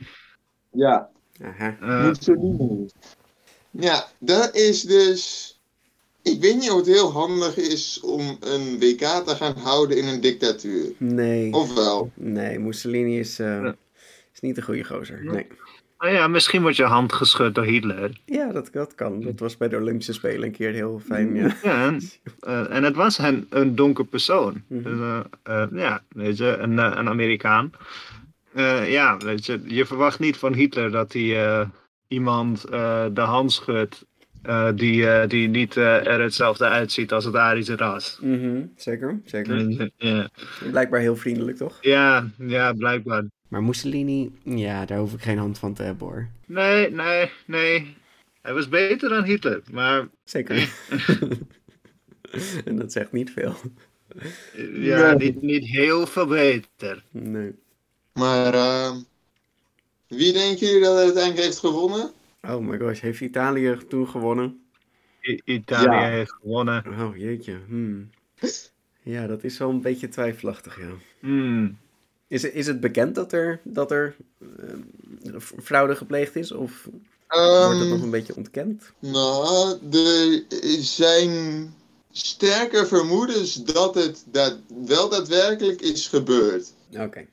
[0.72, 1.10] Ja,
[1.42, 1.78] Aha.
[1.82, 2.90] Eh, Mussolini.
[3.72, 5.57] Ja, dat is dus.
[6.32, 10.08] Ik weet niet of het heel handig is om een WK te gaan houden in
[10.08, 10.92] een dictatuur.
[10.98, 11.54] Nee.
[11.54, 12.12] Of wel?
[12.14, 13.76] Nee, Mussolini is, eh, Ja.
[14.34, 15.24] is niet een goede gozer.
[15.24, 15.48] Nee.
[16.00, 18.22] nou ja, misschien wordt je hand geschud door Hitler.
[18.26, 19.22] Ja, dat, dat kan.
[19.22, 21.56] Dat was bij de Olympische Spelen een keer heel fijn, ja.
[21.64, 22.02] Ja, en,
[22.40, 24.64] eh, en het was een, een donker persoon.
[24.68, 24.84] Mhm.
[24.84, 27.72] Dus, eh, eh, ja, weet je, een, een Amerikaan.
[28.54, 31.68] Eh, ja, weet je, je verwacht niet van Hitler dat hij eh,
[32.08, 34.06] iemand eh, de hand schudt
[34.48, 38.18] eh, die, eh, die niet eh, er hetzelfde uitziet als het Arische ras.
[38.22, 39.92] Mhm, Zeker, zeker.
[39.98, 40.30] Ja,
[40.72, 41.78] Blijkbaar heel vriendelijk, toch?
[41.82, 43.24] ja, ja, blijkbaar.
[43.48, 46.28] Maar Mussolini, ja, daar hoef ik geen hand van te hebben, hoor.
[46.46, 47.96] Nee, nee, nee.
[48.42, 50.70] Hij was beter dan Hitler, maar Zeker.
[52.66, 53.56] en dat zegt niet veel.
[54.74, 57.04] ja, niet, niet heel veel beter.
[57.12, 57.56] Nee.
[58.14, 58.52] Maar
[60.08, 62.12] wie denken jullie dat het uiteindelijk heeft gewonnen?
[62.48, 64.62] Oh my gosh, heeft Italië toen gewonnen?
[65.22, 66.10] I- Italië Ja.
[66.10, 66.84] heeft gewonnen.
[67.00, 67.60] Oh jeetje.
[67.68, 68.10] Hmm.
[69.04, 70.90] Ja, dat is wel een beetje twijfelachtig, ja.
[71.20, 71.78] Hmm.
[72.28, 74.16] Is, het- is het bekend dat er, dat er
[74.58, 76.52] eh, fraude gepleegd is?
[76.52, 77.06] Of wordt
[77.80, 78.92] het Ehm, nog een beetje ontkend?
[79.00, 80.44] Nou, er
[80.84, 81.74] zijn
[82.12, 86.74] sterke vermoedens dat het dat wel daadwerkelijk is gebeurd.
[86.98, 87.26] Oké.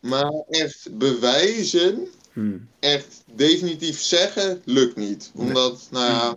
[0.00, 2.68] Maar echt bewijzen, Hmm.
[2.80, 5.30] echt definitief zeggen, lukt niet.
[5.34, 6.36] Omdat, nou ja,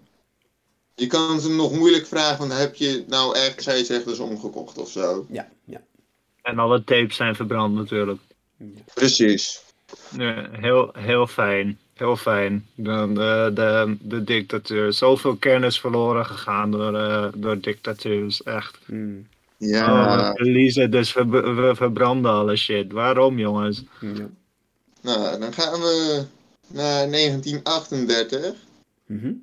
[0.96, 5.26] je kan ze nog moeilijk vragen, van heb je nou echt scheidsrechters omgekocht of zo?
[5.30, 5.82] Ja, ja.
[6.42, 8.20] En alle tapes zijn verbrand natuurlijk.
[8.94, 9.64] Precies.
[10.18, 11.80] Ja, heel, heel fijn.
[11.94, 12.66] Heel fijn.
[12.76, 14.94] De, de, de, de dictatuur.
[14.94, 18.44] Zoveel kennis verloren gegaan door, eh, door dictatuurs.
[18.44, 18.78] Echt.
[18.86, 19.28] Hmm.
[19.58, 19.86] Ja.
[19.86, 22.92] Oh, we verliezen, dus we, we verbranden alle shit.
[22.92, 23.84] Waarom, jongens?
[24.02, 24.30] ja.
[25.06, 26.26] Nou, dan gaan we
[26.68, 28.56] naar 1938.
[29.06, 29.34] Mhm.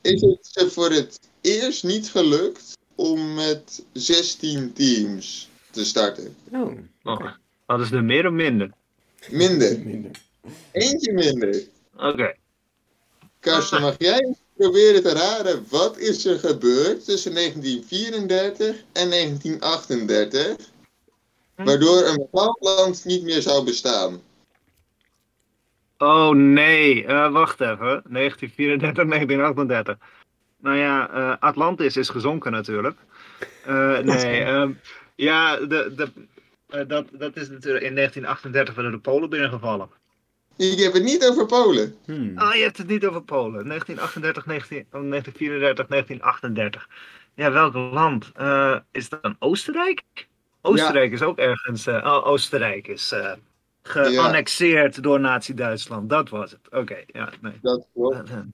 [0.00, 6.36] Is het ze voor het eerst niet gelukt om met 16 teams te starten?
[6.52, 7.30] Oh, Oh,
[7.66, 8.70] hadden ze er meer of minder?
[9.30, 9.78] Minder.
[9.84, 10.10] minder.
[10.72, 11.62] Eentje minder.
[11.96, 12.34] Oké.
[13.40, 20.56] Karsten, mag jij proberen te raden wat is er gebeurd tussen 1934 en 1938,
[21.54, 24.20] waardoor een bepaald land niet meer zou bestaan?
[25.98, 28.02] Oh nee, Eh, wacht even.
[28.08, 29.96] 1934, 1938.
[30.60, 32.98] Nou ja, eh, Atlantis is gezonken natuurlijk.
[33.64, 34.72] Eh, nee, ehm,
[35.14, 36.08] ja, de, de,
[36.86, 39.88] dat, dat is natuurlijk in 1938 werden de Polen binnengevallen.
[40.56, 41.96] Ik heb het niet over Polen.
[42.04, 42.32] Hmm.
[42.38, 43.68] Ah, je hebt het niet over Polen.
[43.68, 46.88] 1938, 19, oh, 1934, 1938.
[47.34, 48.30] Ja, welk land?
[48.34, 50.02] Eh, is dat dan Oostenrijk?
[50.60, 51.86] Oostenrijk is ook ergens.
[51.86, 53.14] eh, oh, Oostenrijk is
[53.88, 56.10] geannexeerd door Nazi-Duitsland.
[56.10, 56.60] Dat was het.
[56.70, 57.58] Oké, ja, nee.
[57.62, 58.14] Dat klopt.
[58.14, 58.44] Eh, eh.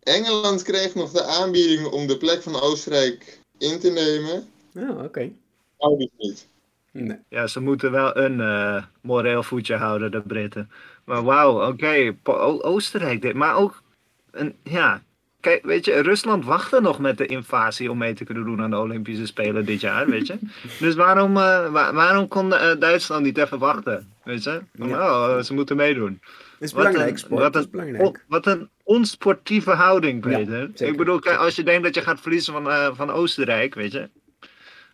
[0.00, 4.48] Engeland kreeg nog de aanbieding om de plek van Oostenrijk in te nemen.
[4.74, 5.30] Oh, oké.
[5.78, 6.48] Nou, dus niet.
[6.92, 7.18] Nee.
[7.28, 10.70] Ja, ze moeten wel een eh, moreel voetje houden, de Britten.
[11.04, 12.16] Maar wauw, oké,
[12.62, 13.34] Oostenrijk dit.
[13.34, 13.82] Maar ook,
[14.30, 15.02] een, ja,
[15.46, 18.70] kijk, weet je, Rusland wachtte nog met de invasie om mee te kunnen doen aan
[18.70, 20.38] de Olympische Spelen dit jaar, weet je.
[20.84, 24.60] Dus waarom, eh, wa- waarom kon eh, Duitsland niet even wachten, weet je?
[24.78, 26.20] Van, Oh, ze moeten meedoen.
[26.58, 27.40] is Wat belangrijk, een- sport.
[27.42, 28.24] wat dat is een- belangrijk.
[28.28, 30.60] Wat een onsportieve houding, Ja, Peter.
[30.74, 30.86] zeker.
[30.86, 34.08] Ik bedoel, als je denkt dat je gaat verliezen van, eh, van Oostenrijk, weet je.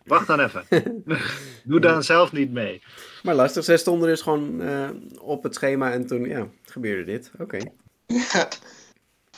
[0.05, 0.63] Wacht dan even.
[1.63, 2.81] Doe dan zelf niet mee.
[3.23, 4.89] Maar lastig, zij stonden dus gewoon eh,
[5.19, 7.31] op het schema en toen, ja, gebeurde dit.
[7.39, 7.57] Oké.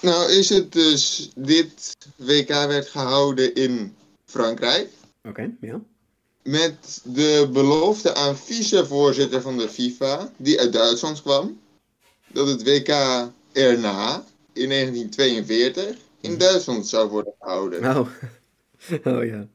[0.01, 4.89] Nou is het dus, dit WK werd gehouden in Frankrijk.
[5.23, 5.81] Oké, ja.
[6.43, 11.59] Met de belofte aan vicevoorzitter van de FIFA, die uit Duitsland kwam,
[12.27, 12.89] dat het WK
[13.51, 17.97] erna, in 1942, in Duitsland zou worden gehouden.
[17.97, 18.07] Oh.
[19.15, 19.47] oh ja.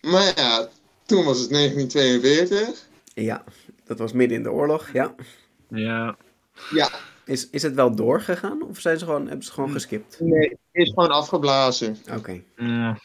[0.00, 0.68] Maar ja,
[1.06, 2.86] toen was het 1942.
[3.14, 3.44] Ja,
[3.84, 5.14] dat was midden in de oorlog, ja.
[5.68, 6.16] Ja.
[6.70, 6.90] Ja,
[7.24, 10.20] Is, is het wel doorgegaan of zijn ze gewoon, hebben ze gewoon geskipt?
[10.20, 11.96] nee, is gewoon afgeblazen.
[12.16, 12.42] Oké,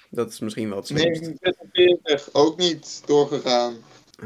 [0.10, 1.22] dat is misschien wel het slimst.
[1.22, 3.76] 1946 ook niet doorgegaan.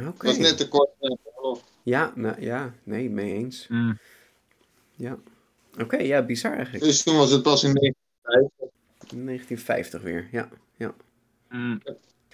[0.07, 0.25] Oké.
[0.25, 1.61] was net te kort oorlog.
[1.83, 3.67] Ja, nou, ja, nee, mee eens.
[3.67, 3.99] Mm.
[4.95, 5.17] Ja.
[5.79, 6.83] Oké, ja, bizar eigenlijk.
[6.83, 8.69] Dus toen was het pas in 1950.
[8.99, 10.49] 1950 weer, ja.
[10.75, 10.93] ja.
[11.49, 11.81] Mm.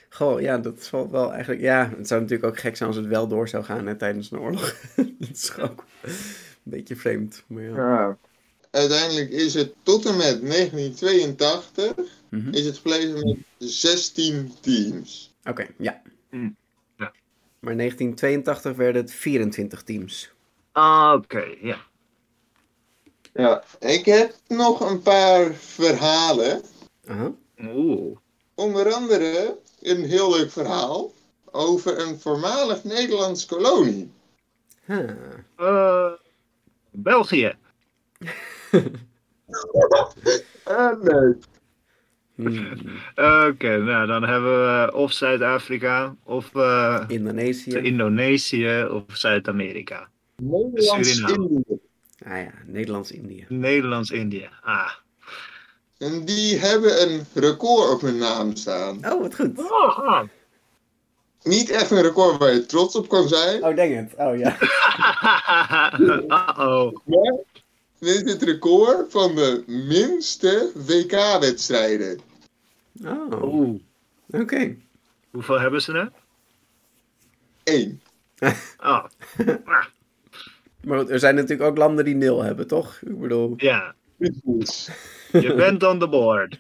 [0.10, 1.62] Goh, ja, dat is wel, wel eigenlijk...
[1.62, 4.32] Ja, het zou natuurlijk ook gek zijn als het wel door zou gaan hè, tijdens
[4.32, 4.76] een oorlog.
[4.96, 5.86] dat is ook
[6.70, 7.44] beetje vreemd.
[7.48, 8.18] Maar ja.
[8.72, 11.94] Uiteindelijk is het tot en met 1982
[12.30, 12.54] Mhm.
[12.54, 15.34] is het gebleven met 16 teams.
[15.44, 16.02] Oké, ja.
[16.30, 16.56] Mm,
[16.98, 17.12] ja.
[17.60, 20.32] Maar in 1982 werden het 24 teams.
[20.72, 21.78] Ah, Oké, ja.
[23.34, 23.64] Ja.
[23.80, 26.62] Ik heb nog een paar verhalen.
[27.08, 27.32] Aha.
[27.62, 28.18] Oeh.
[28.56, 31.14] Onder andere een heel leuk verhaal
[31.52, 34.12] over een voormalig Nederlands kolonie.
[34.86, 35.10] Huh.
[35.56, 36.12] Eh,
[36.98, 37.54] België.
[40.64, 41.36] Ah, nee.
[42.36, 42.78] Hmm.
[43.48, 47.78] Oké, nou dan hebben we of Zuid-Afrika, of eh, Indonesië.
[47.78, 50.10] Indonesië, of Zuid-Amerika.
[50.36, 51.64] Nederlands-Indië.
[52.26, 53.46] ah ja, Nederlands-Indië.
[53.50, 54.50] Nederlands-Indië.
[54.62, 54.92] Ah.
[55.98, 58.96] En die hebben een record op hun naam staan.
[59.06, 59.60] Oh, wat goed.
[59.60, 60.24] Oh, ah.
[61.48, 63.64] Niet echt een record waar je trots op kan zijn.
[63.64, 64.14] Oh, dang het.
[64.18, 64.58] Oh ja.
[66.00, 66.96] Uh-oh.
[67.06, 67.36] Maar
[68.00, 72.20] dit is het record van de minste WK-wedstrijden.
[73.06, 73.80] Oh,
[74.28, 74.76] oké.
[75.32, 76.12] Hoeveel hebben ze er?
[77.64, 78.02] Eén.
[78.78, 79.06] Oh.
[79.06, 79.06] Ah,
[80.84, 83.00] Maar er zijn natuurlijk ook landen die nul hebben, toch?
[83.06, 83.96] Ik bedoel, ja,
[85.32, 86.60] je bent on the board.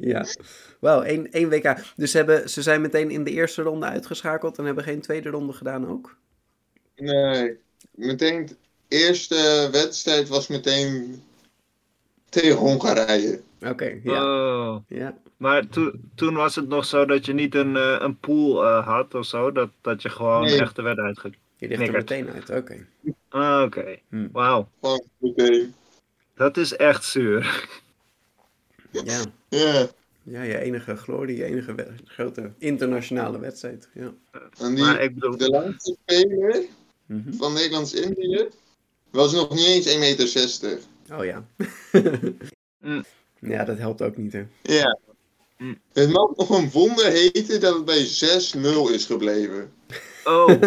[0.00, 0.24] ja.
[0.80, 1.76] Wel, één, één WK.
[1.96, 5.28] Dus ze, hebben, ze zijn meteen in de eerste ronde uitgeschakeld en hebben geen tweede
[5.30, 6.16] ronde gedaan ook?
[6.96, 7.56] Nee.
[7.90, 8.56] Meteen, de
[8.88, 11.22] eerste wedstrijd was meteen
[12.28, 13.40] tegen Hongarije.
[13.66, 14.24] Oké, ja.
[14.24, 14.80] Oh.
[14.88, 15.18] ja.
[15.36, 18.86] Maar toen toen was het nog zo dat je niet een, eh, een pool eh,
[18.86, 20.60] had of zo, dat, dat je gewoon Nee.
[20.60, 21.32] echt er werd uitge...
[21.56, 22.86] Je ligt er meteen uit, oké.
[23.28, 24.28] Ah, Oké, Hmm.
[24.32, 24.68] wauw.
[25.18, 25.74] Meteen.
[26.34, 27.68] Dat is echt zuur.
[28.90, 29.24] Ja.
[29.48, 29.86] Ja.
[30.26, 33.88] Ja, je enige glorie, je enige we- grote internationale wedstrijd.
[33.94, 34.12] Ja.
[34.60, 36.62] En die, Maar ik bedoel, de langste speler
[37.06, 37.32] Mhm.
[37.32, 38.48] van Nederlands-Indië
[39.10, 40.78] was nog niet eens 1,60 meter.
[41.18, 41.46] Oh ja.
[42.80, 43.04] Mm.
[43.40, 44.44] Ja, dat helpt ook niet, hè.
[44.62, 44.98] Ja.
[45.58, 45.78] Mm.
[45.92, 49.72] Het mag nog een wonder heten dat het bij 6-0 is gebleven.
[50.24, 50.48] oh,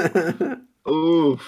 [0.86, 1.40] oeh.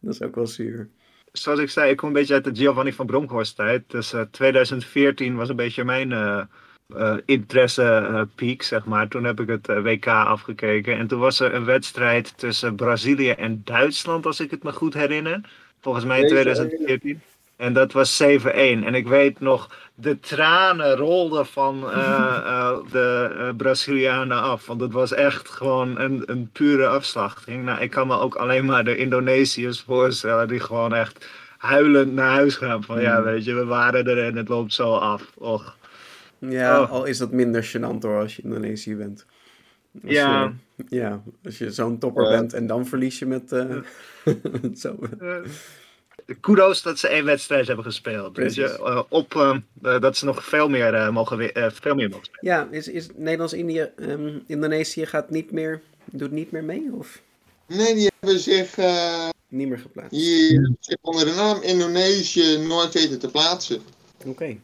[0.00, 0.88] Dat is ook wel zuur.
[1.32, 3.82] Zoals ik zei, ik kom een beetje uit de Giovanni van Bronckhorst tijd.
[3.90, 6.42] Dus eh, 2014 was een beetje mijn eh,
[6.96, 9.08] eh, interesse eh, peak, zeg maar.
[9.08, 10.98] Toen heb ik het eh, WK afgekeken.
[10.98, 14.94] En toen was er een wedstrijd tussen Brazilië en Duitsland, als ik het me goed
[14.94, 15.40] herinner.
[15.80, 16.28] Volgens mij in 7-1.
[16.28, 17.20] 2014.
[17.56, 18.26] En dat was 7-1.
[18.48, 21.80] En ik weet nog, de tranen rolden van
[22.92, 24.66] de Brazilianen af.
[24.66, 27.64] Want het was echt gewoon een, een pure afslachting.
[27.64, 32.30] Nou, ik kan me ook alleen maar de Indonesiërs voorstellen die gewoon echt huilend naar
[32.30, 32.82] huis gaan.
[32.82, 35.22] Van ja, weet je, we waren er en het loopt zo af.
[35.34, 35.76] Och.
[36.38, 36.90] Ja, Oh.
[36.90, 39.24] al is dat minder gênant hoor als je in Indonesië bent.
[40.02, 40.52] Als Ja.
[40.76, 42.30] Je, ja, als je zo'n topper Ja.
[42.30, 43.52] bent en dan verlies je met...
[43.52, 43.76] eh,
[44.82, 44.98] zo.
[45.20, 45.36] Eh,
[46.40, 48.32] kudos dat ze één wedstrijd hebben gespeeld.
[48.32, 48.76] Precies.
[48.78, 49.56] Eh, op
[50.00, 52.54] dat ze nog veel meer eh, mogen veel meer mogen spelen.
[52.54, 53.90] Ja, is, is Nederlands-Indië...
[53.96, 55.80] ehm, Indonesië gaat niet meer...
[56.12, 57.22] Doet niet meer mee of
[57.66, 60.10] Nee, die hebben zich eh, niet meer geplaatst?
[60.10, 63.80] hier zich onder de naam Indonesië nooit weten te plaatsen.
[64.26, 64.56] Oké.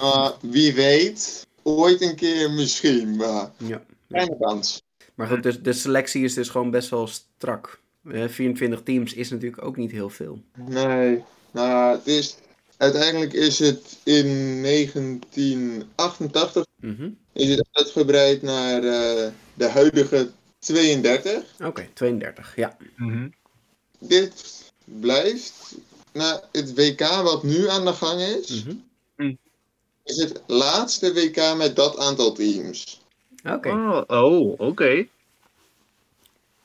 [0.00, 3.82] Uh, wie weet, ooit een keer misschien, maar Ja.
[4.08, 4.82] kleine kans.
[5.14, 7.80] Maar goed, dus de selectie is dus gewoon best wel strak.
[8.10, 10.42] Eh, 24 teams is natuurlijk ook niet heel veel.
[10.66, 12.36] Nee, nou, het is,
[12.76, 17.08] uiteindelijk is het in 1988 Mhm.
[17.32, 21.44] is het uitgebreid naar eh, de huidige 32.
[21.64, 22.76] Oké, 32, ja.
[22.96, 23.28] Mhm.
[23.98, 25.74] Dit blijft,
[26.12, 28.74] na het WK wat nu aan de gang is, Mhm.
[30.04, 33.00] Is het laatste WK met dat aantal teams.
[33.48, 33.68] Oké.
[33.70, 35.06] Oh, oh oké.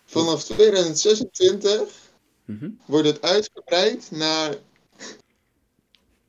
[0.05, 2.05] Vanaf 2026
[2.45, 2.69] Mhm.
[2.85, 4.55] wordt het uitgebreid naar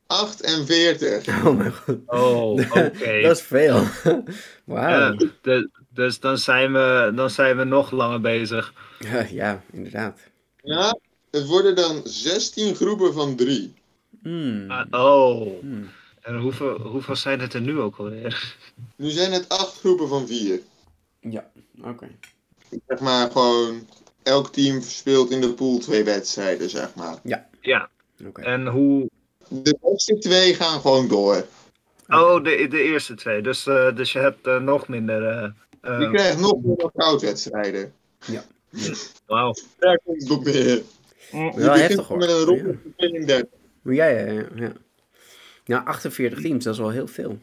[0.06, 1.26] 48.
[1.46, 1.96] Oh mijn god.
[2.06, 3.20] Oh, oké.
[3.22, 3.82] Dat is veel.
[4.64, 4.88] Wauw.
[4.90, 8.72] Ja, de- dus dan zijn, we, dan zijn we nog langer bezig.
[8.98, 10.18] Ja, ja, inderdaad.
[10.62, 10.98] Ja,
[11.30, 13.74] het worden dan 16 groepen van drie.
[14.22, 14.70] Hmm.
[14.70, 15.60] Ah, oh.
[15.60, 15.90] Hmm.
[16.28, 18.56] En hoeveel, hoeveel zijn het er nu ook alweer?
[18.96, 20.60] Nu zijn het acht groepen van vier.
[21.20, 21.50] Ja,
[21.82, 22.08] oké.
[22.86, 23.86] Zeg maar gewoon,
[24.22, 27.18] elk team speelt in de pool twee wedstrijden, zeg maar.
[27.60, 27.88] Ja.
[28.26, 28.42] Oké.
[28.42, 29.08] En hoe...
[29.48, 31.46] De beste twee gaan gewoon door.
[32.08, 33.42] Oh, de, de eerste twee.
[33.42, 35.26] Dus, eh, dus je hebt eh, nog minder...
[35.28, 35.44] eh,
[35.94, 37.92] eh, Je krijgt nog meer koudwedstrijden.
[39.26, 39.54] Wauw.
[39.78, 40.82] Daar komt het op neer.
[41.30, 42.16] Begint heftig hoor.
[42.18, 42.78] met een ronde Ja.
[42.82, 43.48] van 32.
[43.82, 44.72] Ja, ja, ja,
[45.68, 45.76] ja.
[45.76, 47.38] Ja, 48 teams, dat is wel heel veel.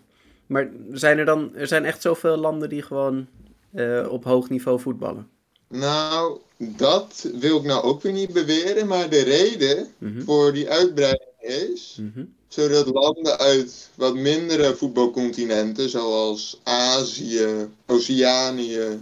[0.46, 3.28] Maar zijn er dan, er zijn echt zoveel landen die gewoon
[3.74, 5.28] eh, op hoog niveau voetballen?
[5.68, 10.22] Nou, dat wil ik nou ook weer niet beweren, maar de reden Mhm.
[10.22, 12.26] voor die uitbreiding is Mhm.
[12.48, 17.48] zodat landen uit wat mindere voetbalcontinenten, zoals Azië,
[17.86, 19.00] Oceanië,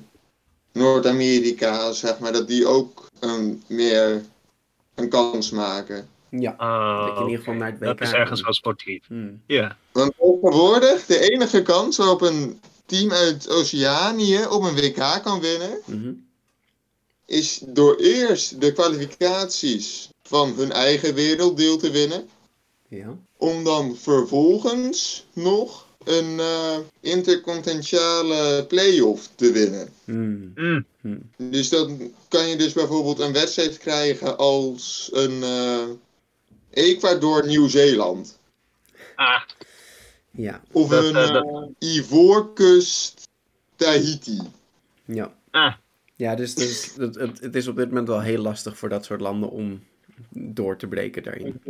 [0.71, 4.21] Noord-Amerika, zeg maar, dat die ook een, meer
[4.95, 6.07] een kans maken.
[6.39, 9.07] Ja, Oh, dat je in ieder geval naar het WK Dat is ergens wel sportief.
[9.07, 9.41] Hmm.
[9.47, 9.77] Ja.
[9.91, 15.79] Want tegenwoordig, de enige kans waarop een team uit Oceanië op een WK kan winnen,
[15.85, 16.11] Mhm.
[17.25, 22.27] is door eerst de kwalificaties van hun eigen werelddeel te winnen.
[22.87, 23.17] Ja.
[23.37, 29.89] om dan vervolgens nog een eh, intercontinentale play-off te winnen.
[30.03, 30.51] Hmm.
[30.55, 30.85] Mm.
[31.01, 31.29] Hmm.
[31.37, 35.43] Dus dan kan je dus bijvoorbeeld een wedstrijd krijgen als een
[36.73, 38.39] eh, Ecuador-Nieuw-Zeeland.
[39.15, 39.41] Ah,
[40.31, 41.45] Ja, Of Dat, een eh, dat-
[41.79, 44.39] eh, Ivoorkust-Tahiti.
[45.05, 45.33] ja.
[45.51, 45.73] ah.
[46.15, 49.05] Ja, dus, dus het, het, het is op dit moment wel heel lastig voor dat
[49.05, 49.83] soort landen om
[50.29, 51.61] door te breken daarin.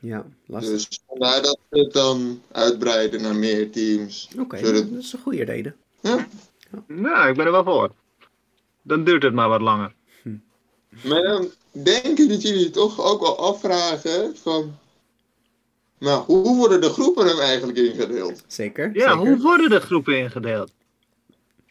[0.00, 0.72] Ja, lastig.
[0.72, 4.28] Dus vandaar dat we het dan uitbreiden naar meer teams.
[4.38, 5.76] Oké, zodat- dat is een goede reden.
[6.00, 6.26] Ja.
[6.86, 7.92] Nou, ik ben er wel voor.
[8.82, 9.94] Dan duurt het maar wat langer.
[11.04, 14.76] Maar dan denk ik dat jullie je toch ook wel afvragen van...
[15.98, 18.42] Maar hoe worden de groepen dan eigenlijk ingedeeld?
[18.46, 18.90] Zeker.
[18.94, 19.16] Ja, zeker.
[19.16, 20.70] hoe worden de groepen ingedeeld?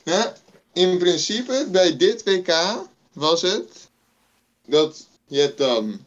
[0.03, 0.33] Ja,
[0.73, 2.53] in principe, bij dit WK
[3.13, 3.89] was het
[4.65, 5.99] dat je hebt dan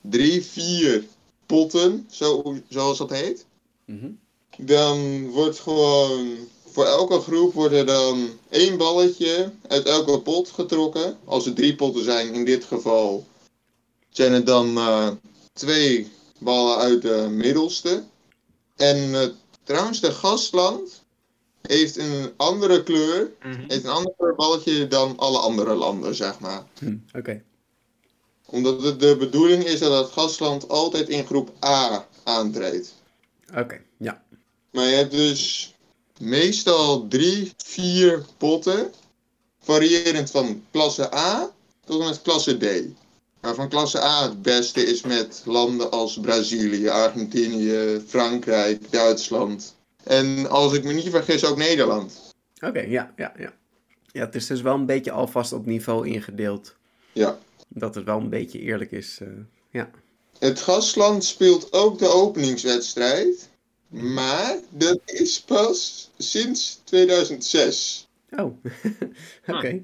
[0.00, 1.04] drie, vier
[1.46, 3.46] potten, zo, zoals dat heet.
[3.84, 4.10] Mhm.
[4.58, 11.18] Dan wordt gewoon, voor elke groep wordt er dan één balletje uit elke pot getrokken.
[11.24, 13.26] Als er drie potten zijn, in dit geval,
[14.12, 15.08] zijn het dan eh,
[15.52, 18.04] twee ballen uit de middelste.
[18.76, 19.28] En eh,
[19.62, 21.02] trouwens, de gastland
[21.62, 23.30] heeft een andere kleur
[23.68, 26.62] heeft een ander balletje dan alle andere landen, zeg maar.
[26.78, 27.42] Hm, Oké.
[28.46, 32.94] Omdat het de bedoeling is dat het gastland altijd in groep A aantreedt.
[33.56, 34.22] Oké, ja.
[34.70, 35.74] Maar je hebt dus
[36.18, 38.92] meestal drie, vier potten,
[39.60, 41.52] variërend van klasse A
[41.84, 42.84] tot en met klasse D.
[43.42, 49.76] Waarvan klasse A het beste is met landen als Brazilië, Argentinië, Frankrijk, Duitsland.
[50.04, 52.34] En als ik me niet vergis ook Nederland.
[52.60, 53.52] Oké, ja, ja, ja.
[54.12, 56.76] Ja, het is dus wel een beetje alvast op niveau ingedeeld.
[57.12, 57.38] Ja.
[57.68, 59.18] Dat het wel een beetje eerlijk is.
[59.20, 59.28] eh,
[59.70, 59.90] ja.
[60.38, 63.48] Het gastland speelt ook de openingswedstrijd.
[63.88, 68.08] Maar dat is pas sinds 2006.
[68.30, 68.56] Oh,
[69.46, 69.82] oké.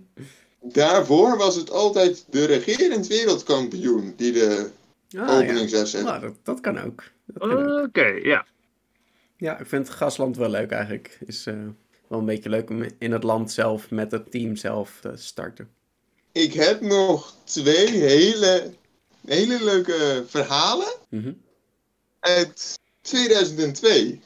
[0.62, 4.70] Daarvoor was het altijd de regerend wereldkampioen die de
[5.16, 5.36] Ah, ja.
[5.40, 6.04] openingswedstrijd.
[6.04, 7.02] Nou, dat, dat kan ook.
[7.84, 8.46] Oké, ja.
[9.36, 11.18] Ja, ik vind Gasland wel leuk eigenlijk.
[11.26, 11.54] Is eh,
[12.08, 15.68] wel een beetje leuk om in het land zelf met het team zelf te starten.
[16.32, 18.70] Ik heb nog twee hele,
[19.26, 21.32] hele leuke verhalen Mhm.
[22.20, 24.20] uit 2002.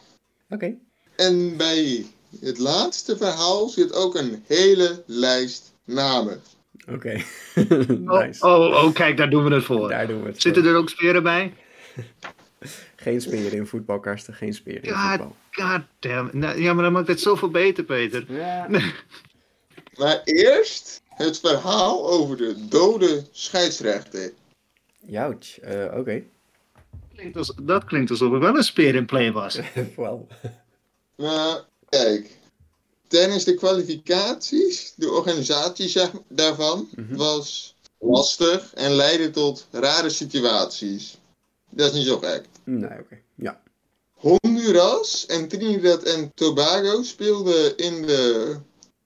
[0.51, 0.75] Oké.
[1.17, 2.07] En bij
[2.41, 6.41] het laatste verhaal zit ook een hele lijst namen.
[6.91, 7.23] Oké.
[8.07, 8.47] Oh, nice.
[8.47, 9.89] oh, oh, kijk, daar doen we het voor.
[9.89, 10.73] Daar doen we het Zitten voor.
[10.73, 11.55] er ook speren bij?
[12.97, 14.35] Geen speren in voetbal, Karsten.
[14.35, 15.37] Geen speren in voetbal.
[15.51, 16.31] God damn.
[16.33, 18.25] Nou, ja, maar dan maakt het zoveel beter, Peter.
[18.29, 18.67] Ja.
[19.97, 24.33] Maar eerst het verhaal over de dode scheidsrechter.
[25.07, 26.23] Jouch, eh, oké.
[27.63, 29.61] Dat klinkt alsof er wel een speer in play was.
[29.97, 30.29] Wel.
[31.17, 32.31] Nou, kijk.
[33.13, 41.19] Tijdens de kwalificaties, de organisatie zeg, daarvan, was lastig en leidde tot rare situaties.
[41.71, 42.45] Dat is niet zo gek.
[42.65, 43.21] Nee, oké.
[43.35, 43.61] Ja.
[44.13, 48.57] Honduras en Trinidad en Tobago speelden in de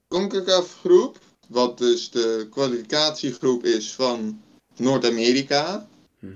[0.09, 4.43] CONCACAF groep, wat dus de kwalificatiegroep is van
[4.77, 5.89] Noord-Amerika,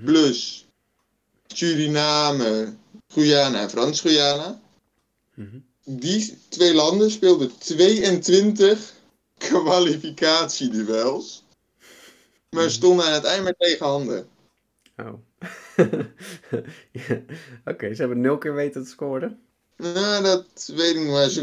[0.05, 0.65] plus
[1.47, 2.73] Suriname,
[3.07, 4.61] Guyana en Frans-Guyana.
[5.83, 8.93] Die twee landen speelden 22
[9.37, 11.43] kwalificatieduels,
[12.49, 14.27] maar stonden aan het eind met lege handen.
[14.97, 15.13] Oh.
[16.91, 17.21] Ja.
[17.65, 19.39] Oké, ze hebben nul keer weten te scoren.
[19.77, 21.41] Nou, dat weet ik niet, maar ze,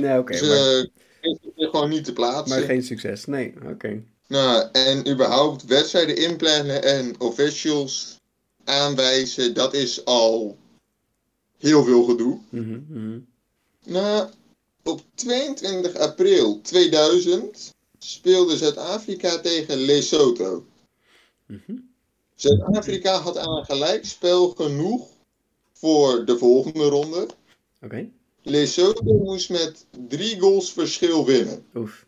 [1.22, 2.58] Nee, ze zich gewoon niet te plaatsen.
[2.58, 3.24] Maar geen succes.
[3.24, 4.02] Nee, oké.
[4.26, 8.16] Nou, en überhaupt wedstrijden inplannen en officials
[8.64, 10.58] aanwijzen, dat is al
[11.58, 12.38] heel veel gedoe.
[12.48, 13.18] Mhm.
[13.84, 14.28] Nou,
[14.84, 20.66] op 22 april 2000 speelde Zuid-Afrika tegen Lesotho.
[21.46, 21.76] Mhm.
[22.34, 25.08] Zuid-Afrika had aan een gelijkspel genoeg
[25.72, 27.26] voor de volgende ronde.
[27.82, 28.08] Oké.
[28.42, 31.66] Lesotho moest met drie goals verschil winnen.
[31.74, 32.06] Oef.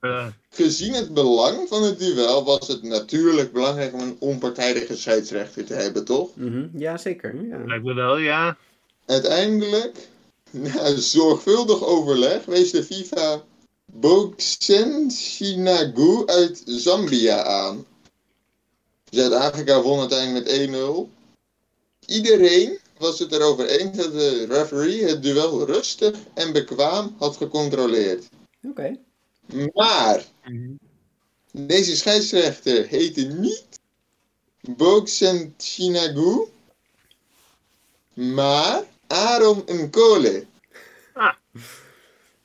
[0.00, 5.64] Eh, Gezien het belang van het duel was het natuurlijk belangrijk om een onpartijdige scheidsrechter
[5.64, 6.36] te hebben, toch?
[6.36, 6.68] Mhm.
[6.78, 7.46] Ja, zeker.
[7.46, 7.64] Ja.
[7.66, 8.56] lijkt me wel, ja.
[9.06, 10.08] Uiteindelijk,
[10.50, 13.44] na zorgvuldig overleg, wees de FIFA
[13.84, 17.86] Boksen Shinagu uit Zambia aan.
[19.10, 21.20] Zuid-Afrika won uiteindelijk met 1-0.
[22.06, 28.28] Iedereen was het erover eens dat de referee het duel rustig en bekwaam had gecontroleerd.
[28.62, 28.98] Oké.
[29.72, 30.24] Maar
[31.52, 33.64] deze scheidsrechter heette niet
[34.60, 36.46] Boksen Shinagu,
[38.12, 40.46] maar Aaron Nkole.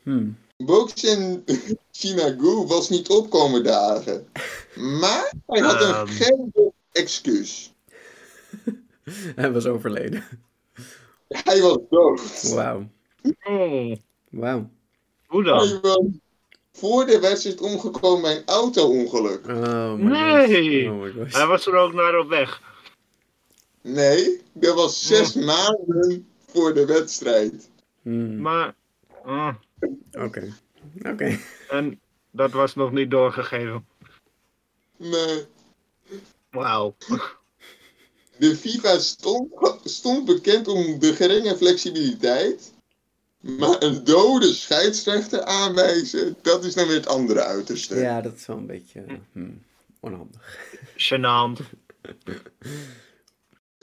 [0.03, 0.38] Hmm.
[0.57, 1.43] Boksen
[1.91, 4.28] Shinagu was niet opkomen dagen,
[4.76, 6.53] maar hij had een geen
[6.91, 7.74] excuus.
[9.36, 10.24] Hij was overleden.
[11.28, 12.51] Hij was dood.
[12.53, 12.88] Wauw.
[13.43, 13.95] Oh,
[14.30, 14.70] Wauw.
[15.26, 15.68] hoe dan?
[15.68, 15.99] Hij was
[16.72, 19.47] voor de wedstrijd omgekomen bij een auto-ongeluk.
[19.47, 20.91] Oh Nee.
[20.91, 21.34] Oh.
[21.34, 22.61] Hij was er ook naar op weg.
[23.82, 27.69] Nee, dat was zes maanden voor de wedstrijd.
[28.01, 28.41] Hmm.
[28.41, 28.75] Maar,
[29.23, 29.55] ah,
[30.11, 30.53] Oké.
[31.03, 31.39] Oké.
[31.69, 31.99] en
[32.31, 33.85] dat was nog niet doorgegeven.
[34.97, 35.45] Nee.
[36.49, 36.95] Wauw.
[38.37, 39.51] De FIFA stond,
[39.83, 42.73] stond bekend om de geringe flexibiliteit.
[43.39, 47.95] Maar een dode scheidsrechter aanwijzen, dat is dan weer het andere uiterste.
[47.95, 49.63] Ja, dat is wel een beetje hmm,
[49.99, 50.57] onhandig.
[50.95, 51.59] Gênant.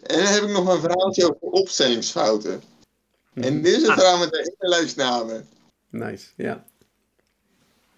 [0.07, 2.62] En dan heb ik nog een verhaaltje over opstellingsfouten.
[3.34, 5.48] En dit is het verhaal met de hele lijst namen.
[5.90, 6.64] Nice, ja.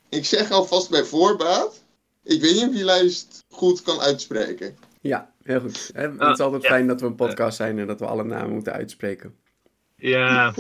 [0.09, 1.83] Ik zeg alvast bij voorbaat,
[2.23, 4.77] ik weet niet of je die lijst goed kan uitspreken.
[5.01, 5.91] Ja, heel goed.
[5.95, 6.69] Hè, Ah, het is altijd ja.
[6.69, 9.37] fijn dat we een podcast zijn en dat we alle namen moeten uitspreken.
[9.97, 10.55] Ja,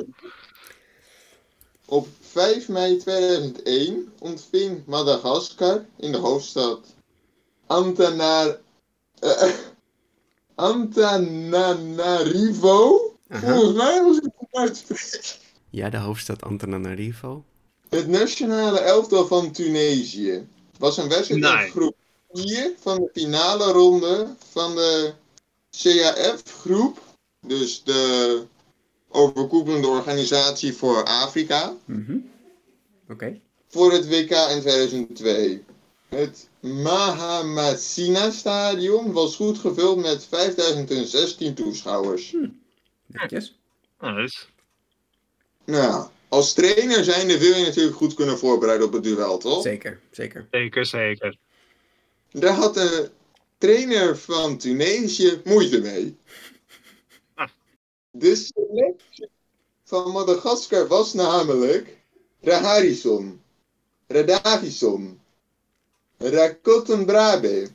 [1.84, 6.94] Op 5 mei 2001 ontving Madagaskar in de hoofdstad
[7.66, 8.58] Antanar...
[9.20, 9.48] eh,
[10.56, 13.00] Antananarivo.
[13.28, 15.20] Volgens mij was het goed uitspreken.
[15.70, 17.44] Ja, de hoofdstad Antananarivo.
[17.88, 20.46] Het nationale elftal van Tunesië
[20.78, 21.64] was een wedstrijd Nee.
[21.64, 21.94] in groep
[22.32, 25.12] 4 van de finale ronde van de
[25.70, 26.98] CAF-groep.
[27.46, 28.42] Dus de
[29.08, 31.74] overkoepelende organisatie voor Afrika.
[31.84, 32.16] Mhm.
[33.10, 33.40] Oké.
[33.68, 35.64] voor het WK in 2002.
[36.08, 42.36] Het Mahamasina Stadion was goed gevuld met 5016 toeschouwers.
[43.06, 43.58] Netjes.
[44.00, 44.44] nice.
[45.64, 49.62] Nou, als trainer zijnde wil je natuurlijk goed kunnen voorbereiden op het duel, toch?
[49.62, 50.46] Zeker, zeker.
[50.50, 51.36] Zeker, zeker.
[52.30, 53.10] Daar had de
[53.58, 56.16] trainer van Tunesië moeite mee.
[57.34, 57.48] Ah.
[58.10, 59.28] De selectie
[59.84, 61.96] van Madagaskar was namelijk
[62.40, 63.42] Raharison,
[64.06, 65.20] Radavison,
[66.20, 67.70] Rakotenbrabe,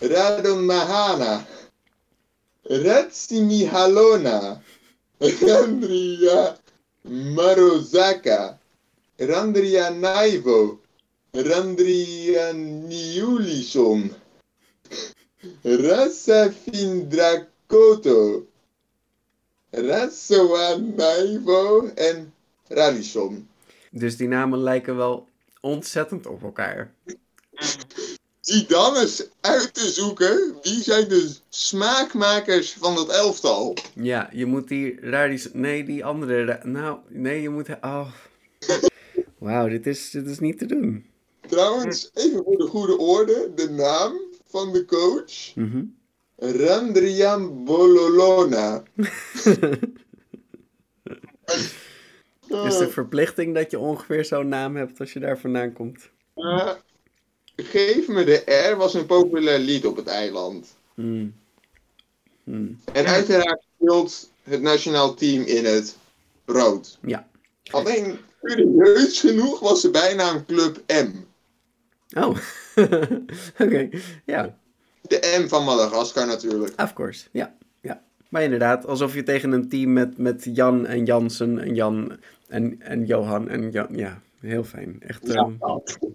[0.00, 1.46] Radon Mahana,
[2.68, 4.60] Ratsimihalona,
[5.20, 6.56] Randria
[7.04, 8.58] Marozaka,
[9.18, 10.78] Randria Naivo,
[11.34, 14.14] Randria Niulison,
[15.64, 18.46] Rasafindrakoto,
[19.72, 22.32] Ratsoanaivo en
[22.68, 23.48] Ralison.
[23.90, 25.28] Dus die namen lijken wel
[25.60, 26.92] ontzettend op elkaar.
[28.40, 33.76] Die dan eens uit te zoeken wie zijn de smaakmakers van dat elftal.
[33.94, 35.48] Ja, je moet die Radis...
[35.52, 36.60] Nee, die andere...
[36.62, 37.68] Nou, nee, je moet...
[37.80, 38.12] Oh.
[39.38, 41.06] Wauw, dit is, dit is niet te doen.
[41.48, 45.54] Trouwens, even voor de goede orde, de naam van de coach.
[45.54, 45.84] Mhm.
[46.36, 48.82] Randrian Bololona.
[52.48, 56.10] Is de verplichting dat je ongeveer zo'n naam hebt als je daar vandaan komt?
[56.34, 56.72] Eh,
[57.62, 60.74] Geef me de R was een populair lied op het eiland.
[60.94, 61.34] Hmm.
[62.44, 62.80] Hmm.
[62.92, 65.96] En uiteraard speelt het nationaal team in het
[66.46, 66.98] rood.
[67.06, 67.28] Ja.
[67.70, 71.10] Alleen, curieus genoeg was de bijnaam Club M.
[72.18, 72.36] Oh,
[73.64, 73.88] oké.
[74.24, 74.56] Ja,
[75.00, 76.80] De M van Madagaskar natuurlijk.
[76.80, 77.26] of course.
[77.30, 78.02] Ja, ja.
[78.28, 82.76] Maar inderdaad, alsof je tegen een team met, met Jan en Jansen en Jan en,
[82.82, 83.88] en Johan en Jan...
[83.90, 84.96] Ja, heel fijn.
[85.00, 85.48] Echt, eh,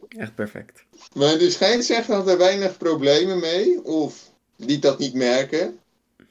[0.07, 0.86] echt perfect.
[1.13, 5.80] Maar de scheidsrechter had er weinig problemen mee, of liet dat niet merken.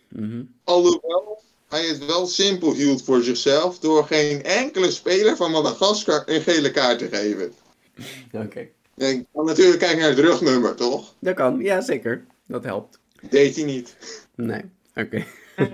[0.09, 0.43] Mhm.
[0.65, 6.41] Alhoewel hij het wel simpel hield voor zichzelf door geen enkele speler van Madagaskar een
[6.41, 7.53] gele kaart te geven.
[8.45, 8.69] Oké.
[8.97, 11.15] Ik kan natuurlijk kijken naar het rugnummer, toch?
[11.19, 12.25] Dat kan, ja zeker.
[12.47, 12.99] Dat helpt.
[13.31, 13.97] Deed hij niet.
[14.35, 14.63] Nee,
[14.95, 15.25] oké.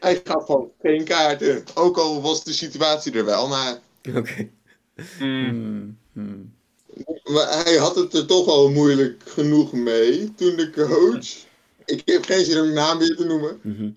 [0.00, 1.64] Hij gaf gewoon geen kaarten.
[1.74, 3.78] Ook al was de situatie er wel, maar,
[4.14, 4.48] Oké.
[5.18, 6.52] Hmm, hmm.
[7.24, 11.46] maar hij had het er toch al moeilijk genoeg mee toen de coach,
[11.84, 13.90] ik heb geen zin om die naam weer te noemen, Mhm.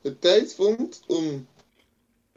[0.00, 1.46] de tijd vond om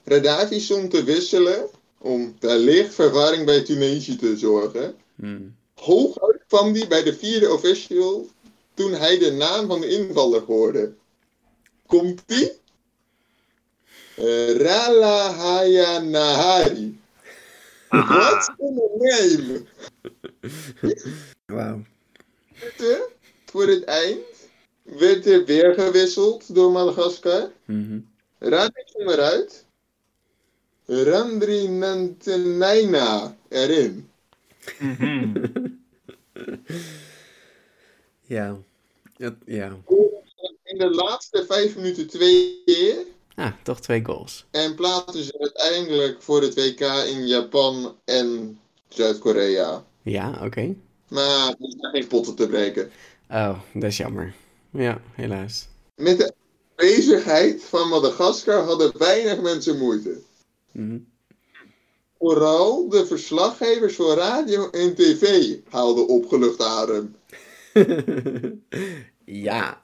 [0.04, 4.96] Radavison te wisselen om wellicht verwarring bij Tunesië te zorgen.
[5.16, 5.56] Hmm.
[5.74, 8.28] Hooguit kwam hij bij de vierde official
[8.74, 10.94] toen hij de naam van de invaller hoorde.
[11.86, 12.52] Komt die?
[14.20, 16.00] Uh, Ralahaya
[17.94, 18.36] Nahari.
[18.36, 19.66] Wat een name!
[21.46, 21.82] Wauw.
[23.46, 24.50] Voor het eind
[24.84, 27.52] werd er weer gewisseld door Madagaskar.
[27.66, 28.00] Mhm.
[28.40, 29.66] Raad ik hem eruit.
[30.86, 34.10] Randri Nantenaina erin.
[38.26, 38.58] Ja.
[39.18, 39.78] Het- ja.
[40.64, 42.96] In de laatste vijf minuten twee keer.
[43.36, 44.46] Ah, toch twee goals.
[44.52, 48.60] En plaatsen ze uiteindelijk voor het WK in Japan en
[48.90, 49.84] Zuid-Korea.
[50.02, 50.76] Ja, oké.
[51.08, 52.92] Maar er zijn geen potten te breken.
[53.30, 54.34] Oh, dat is jammer.
[54.70, 55.68] Ja, helaas.
[55.96, 56.34] Met de
[56.76, 60.22] aanwezigheid van Madagaskar hadden weinig mensen moeite.
[60.72, 60.98] Mhm.
[62.20, 67.16] Vooral de verslaggevers voor radio en tv haalden opgelucht adem.
[69.48, 69.82] ja.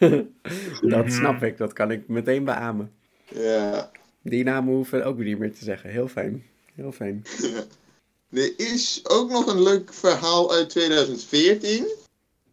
[0.94, 1.58] dat snap ik.
[1.58, 2.92] Dat kan ik meteen beamen.
[3.28, 3.90] Ja.
[4.22, 5.90] Die namen hoeven ook niet meer te zeggen.
[5.90, 6.44] Heel fijn.
[6.74, 7.22] Heel fijn.
[8.30, 11.86] Er is ook nog een leuk verhaal uit 2014.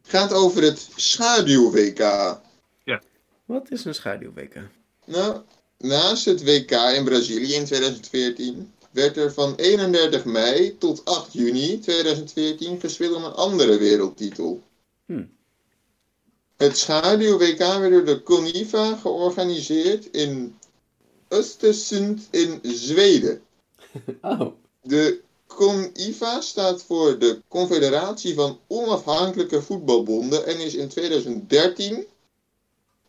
[0.03, 2.01] Gaat over het schaduw-WK.
[3.47, 4.59] Wat is een schaduwweek?
[5.05, 5.41] Nou,
[5.77, 11.79] naast het WK in Brazilië in 2014 werd er van 31 mei tot 8 juni
[11.79, 14.63] 2014 gespeeld om een andere wereldtitel.
[15.05, 15.29] Hmm.
[16.57, 20.57] Het schaduw-WK werd door de CONIFA georganiseerd in
[21.27, 23.41] Östersund in Zweden.
[24.21, 24.53] Oh.
[24.81, 32.05] De CONIFA staat voor de Confederatie van Onafhankelijke Voetbalbonden en is in 2013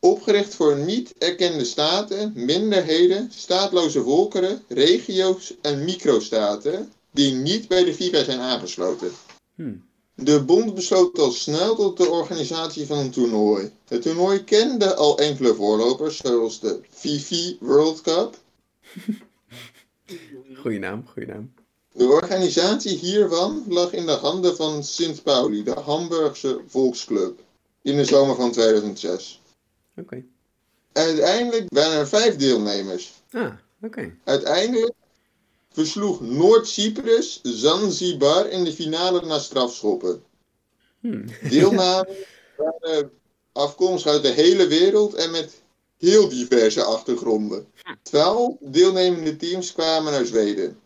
[0.00, 7.94] opgericht voor niet erkende staten, minderheden, staatloze volkeren, regio's en microstaten die niet bij de
[7.94, 9.10] FIFA zijn aangesloten.
[9.54, 9.87] Hmm.
[10.20, 13.72] De bond besloot al snel tot de organisatie van een toernooi.
[13.84, 18.36] Het toernooi kende al enkele voorlopers, zoals de Fifi World Cup.
[20.60, 21.52] Goeie naam, goeie naam.
[21.92, 27.38] De organisatie hiervan lag in de handen van Sint Pauli, de Hamburgse volksclub,
[27.82, 29.40] in de zomer van 2006.
[29.96, 30.24] Oké.
[30.92, 33.12] Uiteindelijk waren er vijf deelnemers.
[33.32, 33.52] Ah,
[33.82, 34.14] oké.
[34.24, 34.92] Uiteindelijk
[35.72, 40.22] versloeg Noord-Cyprus Zanzibar in de finale na strafschoppen.
[41.00, 41.24] Hmm.
[41.48, 42.08] Deelnamen
[42.56, 43.10] waren
[43.52, 45.62] afkomstig uit de hele wereld en met
[45.98, 47.66] heel diverse achtergronden.
[48.02, 50.78] Twaalf deelnemende teams kwamen naar Zweden.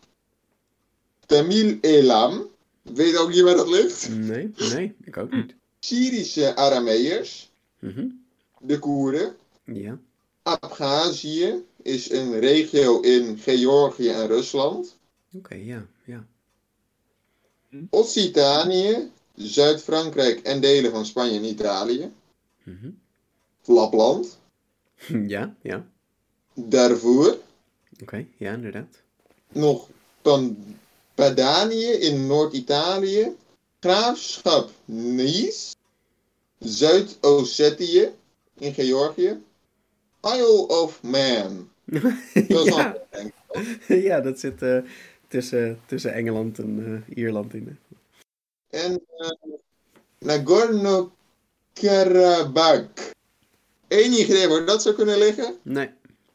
[1.25, 2.47] Tamil Elam,
[2.81, 4.09] weet ook niet waar dat ligt.
[4.09, 5.53] Nee, nee, ik ook niet.
[5.79, 8.05] Syrische Arameërs, Mhm.
[8.59, 9.35] de Koerden.
[9.65, 9.97] Ja.
[10.43, 14.97] Abhazie is een regio in Georgië en Rusland.
[15.33, 16.25] Oké, ja, ja.
[17.89, 22.11] Occitanië, Zuid-Frankrijk en delen van Spanje en Italië.
[22.63, 22.89] Mhm.
[23.65, 24.37] Lapland.
[25.27, 25.87] Ja, ja.
[26.53, 27.37] Daarvoor
[28.01, 29.01] Oké, ja, inderdaad.
[29.51, 29.89] nog
[30.21, 30.57] van
[31.15, 33.35] Padanië in Noord-Italië,
[33.79, 35.75] Graafschap Nice,
[36.59, 38.11] Zuid-Ossetië
[38.59, 39.41] in Georgië,
[40.21, 41.69] Isle of Man.
[41.85, 42.01] Dat
[42.65, 42.97] ja.
[44.09, 44.77] ja, dat zit eh,
[45.27, 47.77] tussen, tussen Engeland en eh, Ierland in.
[48.69, 49.29] En uh,
[50.19, 53.11] Nagorno-Karabakh.
[53.87, 55.55] Enig idee waar dat zou kunnen liggen?
[55.61, 55.89] Nee,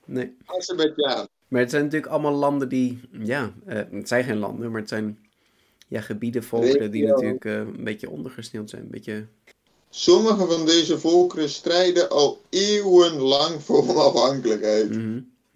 [0.04, 0.36] nee.
[0.44, 1.28] Azerbeidzjan.
[1.48, 4.88] Maar het zijn natuurlijk allemaal landen die, ja, eh, het zijn geen landen, maar het
[4.88, 5.18] zijn
[5.88, 8.82] ja, gebieden, volkeren die natuurlijk eh, een beetje ondergesneeuwd zijn.
[8.82, 9.26] Een beetje,
[9.90, 14.98] Sommige van deze volkeren strijden al eeuwenlang voor onafhankelijkheid.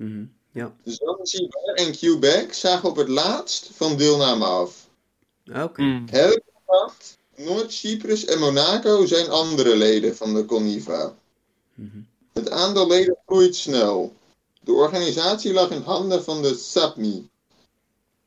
[0.05, 4.89] Mhm, ja, Zanzibar en Quebec zagen op het laatst van deelname af.
[5.53, 5.83] Ah, oké.
[5.83, 6.07] Mm.
[6.11, 11.15] Helgoland, Noord-Cyprus en Monaco zijn andere leden van de CONIVA.
[11.75, 11.99] Mhm.
[12.33, 14.15] Het aantal leden groeit snel.
[14.61, 17.31] De organisatie lag in handen van de SAPMI.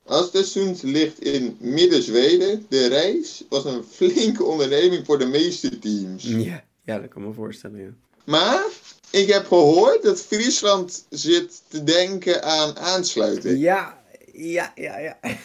[0.05, 2.65] Östersund ligt in Midden-Zweden.
[2.69, 6.23] De reis was een flinke onderneming voor de meeste teams.
[6.23, 7.89] Ja, ja, dat kan me voorstellen, ja.
[8.23, 8.65] Maar
[9.11, 13.59] ik heb gehoord dat Friesland zit te denken aan aansluiting.
[13.59, 14.03] Ja,
[14.33, 15.17] ja, ja, ja.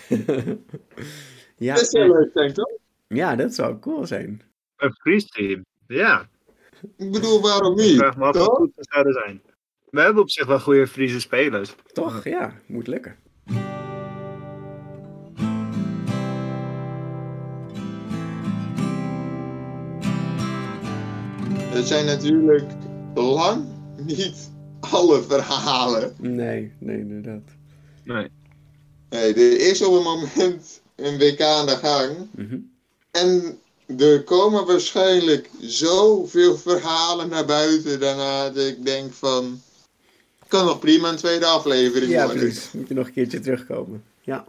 [1.56, 2.70] ja, Dat is heel leuk, denk ik toch?
[3.08, 4.42] ja, dat zou cool zijn.
[4.76, 5.64] Een Fries team.
[5.86, 6.28] Ja,
[6.96, 7.96] Ik bedoel, waarom ik niet?
[7.96, 8.56] vraag me af hoe toch?
[8.56, 9.42] goed ze zouden zijn.
[9.90, 11.74] We hebben op zich wel goede Friese spelers.
[11.92, 12.24] Toch?
[12.24, 13.16] Ja, moet lukken.
[21.72, 22.70] Het zijn natuurlijk
[23.14, 23.64] lang
[23.96, 24.50] niet
[24.80, 26.14] alle verhalen.
[26.18, 27.42] Nee, nee, inderdaad.
[28.04, 28.30] Nee.
[29.10, 32.16] Nee, er is op het moment een WK aan de gang.
[32.30, 32.58] Mhm.
[33.10, 33.58] En
[33.98, 39.60] er komen waarschijnlijk zoveel verhalen naar buiten daarna dat ik denk van...
[40.48, 42.42] Kan nog prima een tweede aflevering Ja, worden.
[42.42, 42.72] precies.
[42.72, 44.04] Moet je nog een keertje terugkomen.
[44.20, 44.46] Ja.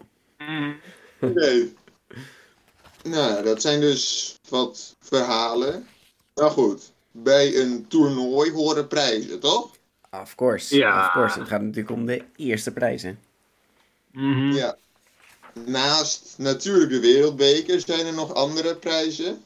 [1.20, 1.74] Nee.
[3.04, 5.88] Nou, dat zijn dus wat verhalen.
[6.36, 9.70] Nou goed, bij een toernooi horen prijzen, toch?
[10.12, 10.76] Of course.
[10.76, 11.06] Ja.
[11.06, 11.40] Of course.
[11.40, 13.20] Het gaat natuurlijk om de eerste prijzen.
[14.12, 14.52] Mhm.
[14.52, 14.78] Ja.
[15.66, 19.44] Naast natuurlijk de wereldbeker zijn er nog andere prijzen.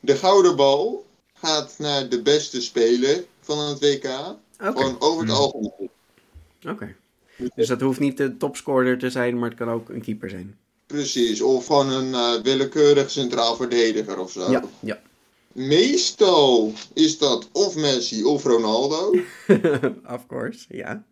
[0.00, 4.04] De gouden bal gaat naar de beste speler van het WK.
[4.04, 4.36] Oké.
[4.58, 5.90] Gewoon over het algemeen.
[6.68, 6.94] Oké.
[7.54, 10.58] Dus dat hoeft niet de topscorer te zijn, maar het kan ook een keeper zijn.
[10.86, 14.50] Precies, of van een eh, willekeurig centraal verdediger of zo.
[14.50, 15.00] Ja, ja.
[15.54, 19.14] Meestal is dat of Messi of Ronaldo.
[20.16, 21.04] of course, ja.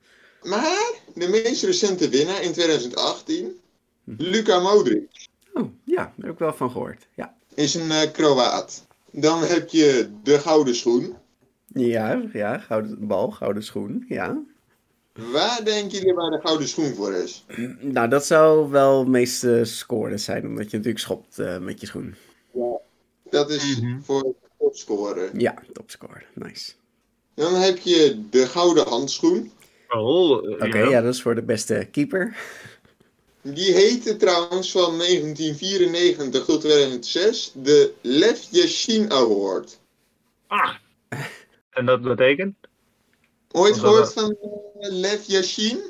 [0.43, 3.61] Maar de meest recente winnaar in 2018,
[4.05, 7.07] Luka Modric, Oh, ja, daar heb ik wel van gehoord.
[7.15, 7.35] Ja.
[7.55, 8.87] is een eh, Kroaat.
[9.11, 11.17] Dan heb je de gouden schoen.
[11.67, 14.43] Ja, ja, gouden bal, gouden schoen, ja.
[15.13, 17.45] Waar denken jullie waar de gouden schoen voor is?
[17.81, 21.87] Nou, dat zou wel het meeste scoren zijn, omdat je natuurlijk schopt eh, met je
[21.87, 22.15] schoen.
[23.33, 25.41] Dat is voor het topscoren.
[25.41, 26.73] Ja, topscorer, nice.
[27.35, 29.53] Dan heb je de gouden handschoen.
[29.89, 30.89] Oh, eh, Oké, ja.
[30.89, 32.37] ja, dat is voor de beste keeper.
[33.43, 39.79] Die heette trouwens van 1994 tot 2006 de Lev Yashin Award.
[40.47, 40.75] Ah.
[41.71, 42.55] En dat betekent?
[43.51, 45.83] Ooit gehoord van eh, Lev Yashin?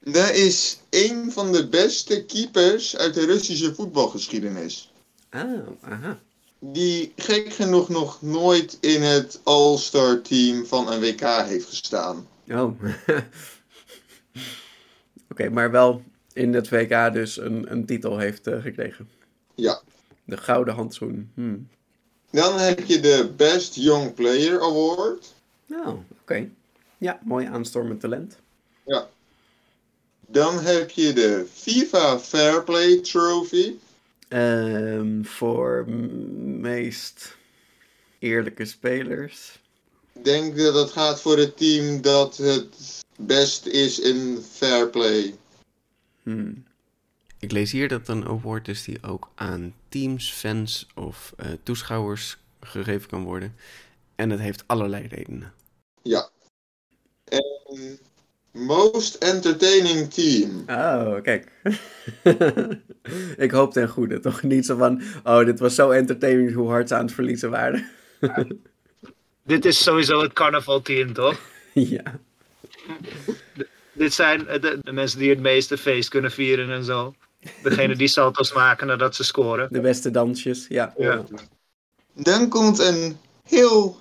[0.00, 4.92] Dat is een van de beste keepers uit de Russische voetbalgeschiedenis.
[5.34, 6.18] Ah, aha.
[6.58, 12.28] Die gek genoeg nog nooit in het All-Star team van een WK heeft gestaan.
[12.48, 12.82] Oh.
[15.30, 19.08] Oké, maar wel in het WK dus een, een titel heeft eh, gekregen.
[19.54, 19.80] Ja.
[20.24, 21.30] De gouden handschoen.
[21.34, 21.68] Hmm.
[22.30, 25.34] Dan heb je de Best Young Player Award.
[25.70, 26.48] Oh, oké.
[26.98, 28.38] Ja, mooi aanstormend talent.
[28.86, 29.08] Ja.
[30.26, 33.74] Dan heb je de FIFA Fair Play Trophy.
[34.34, 37.36] Ehm, voor meest
[38.18, 39.60] eerlijke spelers.
[40.12, 45.34] Ik denk dat het gaat voor het team dat het best is in fair play.
[46.22, 46.64] Hmm.
[47.38, 52.38] Ik lees hier dat een award is die ook aan teams, fans of eh, toeschouwers
[52.60, 53.56] gegeven kan worden.
[54.14, 55.52] En het heeft allerlei redenen.
[56.02, 56.30] Ja.
[57.24, 57.98] En
[58.54, 60.64] most entertaining team.
[60.66, 61.52] Oh, kijk.
[63.44, 65.02] ik hoop ten goede, toch niet zo van...
[65.24, 67.86] Oh, dit was zo entertaining hoe hard ze aan het verliezen waren.
[69.46, 71.40] Dit is sowieso het carnavalteam, toch?
[71.72, 72.02] ja.
[73.92, 77.14] Dit zijn de, de mensen die het meeste feest kunnen vieren en zo.
[77.62, 79.68] Degene die salto's maken nadat ze scoren.
[79.70, 80.94] De beste dansjes, ja.
[80.96, 81.24] Ja.
[82.12, 83.96] Dan komt een heel,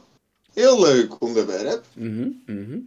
[0.53, 1.85] heel leuk onderwerp.
[1.93, 2.77] Mhm, mhm.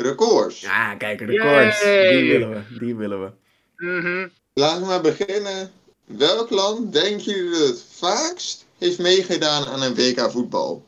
[0.00, 0.60] Records.
[0.60, 1.82] Ja, kijk, records.
[1.82, 2.78] Die willen we.
[2.78, 3.30] Die willen we.
[3.76, 4.28] Mhm.
[4.54, 5.70] Laten we maar beginnen.
[6.04, 10.86] Welk land denken jullie het vaakst heeft meegedaan aan een WK voetbal?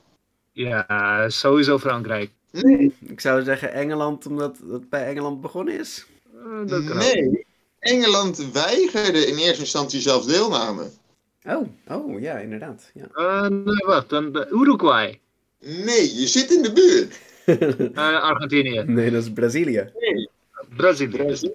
[0.52, 2.30] Ja, sowieso Frankrijk.
[2.50, 2.94] Nee.
[3.00, 6.06] Ik zou zeggen Engeland, omdat het bij Engeland begonnen is.
[6.34, 7.14] Eh, dat kan ook.
[7.14, 7.46] Nee.
[7.78, 10.90] Engeland weigerde in eerste instantie zelfs deelname.
[11.44, 12.90] Oh, oh ja, inderdaad.
[12.94, 13.08] Ja.
[13.14, 15.20] Eh, nee, wacht, dan de Uruguay.
[15.58, 17.18] Nee, je zit in de buurt.
[17.94, 18.82] Eh, Argentinië.
[18.86, 19.92] nee, dat is Brazilië.
[20.76, 21.16] Brazilië.
[21.16, 21.54] Brazilië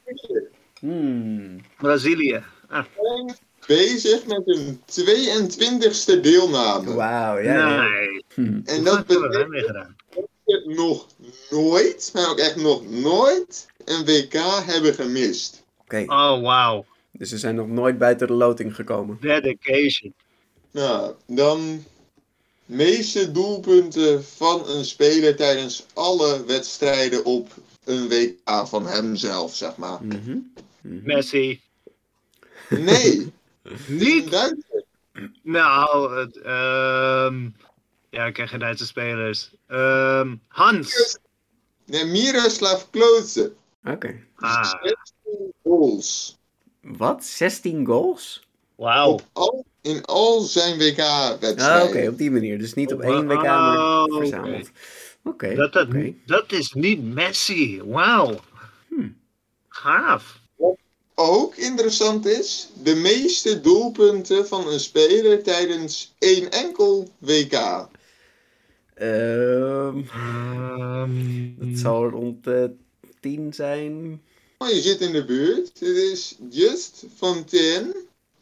[0.80, 1.58] Hmm.
[1.78, 2.44] Brazilië.
[2.70, 2.86] Ah,
[3.68, 6.94] bezig met hun 22e deelname.
[6.94, 7.82] Wauw, ja.
[7.82, 8.24] nee.
[8.34, 8.60] Hm.
[8.66, 9.88] En dat betekent dat
[10.46, 11.08] we nog
[11.50, 14.34] nooit, maar ook echt nog nooit, een WK
[14.66, 15.64] hebben gemist.
[15.82, 16.86] Oké, Oh, wauw.
[17.12, 19.18] dus ze zijn nog nooit buiten de loting gekomen.
[19.22, 20.14] Dedication.
[20.72, 21.84] Nou, dan
[22.66, 27.50] meeste doelpunten van een speler tijdens alle wedstrijden op
[27.84, 30.04] een WK van hemzelf, zeg maar.
[30.04, 30.38] Mhm.
[30.82, 31.62] Messi.
[32.70, 33.34] Nee,
[33.88, 34.32] Niet?
[34.32, 34.84] Duitser.
[35.42, 37.50] Nou, het, ehm
[38.10, 39.52] ja, ik ken geen Duitse spelers.
[39.68, 41.18] Ehm Hans.
[41.86, 43.54] Nee, Miroslav Klose.
[43.84, 44.20] Oké.
[44.36, 46.38] Ah, 16 goals.
[46.82, 47.26] Wat?
[47.26, 48.48] 16 goals?
[48.76, 49.12] wauw.
[49.12, 51.88] Op al, in al zijn Ah, WK-wedstrijden.
[51.88, 52.58] oké, op die manier.
[52.60, 54.18] Dus niet op Oh, één WK, maar oh, oké.
[54.18, 54.70] verzameld.
[55.24, 55.88] Oké, Dat, dat,
[56.26, 57.82] dat is niet Messi.
[57.86, 58.40] Wauw.
[58.88, 59.18] Hmm.
[59.70, 60.40] Gaaf.
[61.18, 67.54] Ook interessant is, de meeste doelpunten van een speler tijdens één enkel WK.
[68.94, 72.72] Ehm, Ehm, het zal rond de
[73.20, 74.22] 10 zijn.
[74.58, 75.68] Maar je zit in de buurt.
[75.80, 77.96] Het is Just Fontaine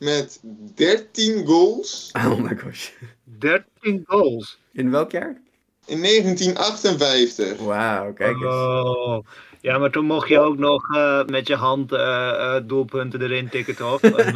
[0.03, 0.39] met
[0.75, 2.89] 13 goals Oh my gosh.
[3.23, 4.59] 13 goals.
[4.71, 5.41] In welk jaar?
[5.85, 7.57] in 1958.
[7.57, 8.45] Wauw, kijk eens.
[8.45, 9.25] Oh.
[9.61, 13.49] Ja, maar toen mocht je ook nog eh, met je hand eh, eh, doelpunten erin
[13.49, 14.01] tikken, toch?
[14.23, 14.35] En,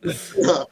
[0.00, 0.66] eh, Ja,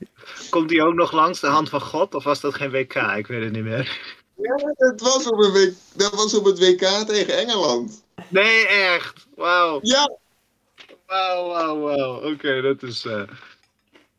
[0.50, 2.14] komt die ook nog langs de hand van God?
[2.14, 2.94] Of was dat geen WK?
[2.94, 4.16] Ik weet het niet meer.
[4.36, 8.04] Ja, dat, was op een week, dat was op het WK tegen Engeland.
[8.28, 9.26] Nee, echt.
[9.36, 9.78] Wauw.
[9.82, 10.16] Ja,
[11.06, 12.32] Wauw, wauw, wauw.
[12.32, 13.06] Oké, dat is...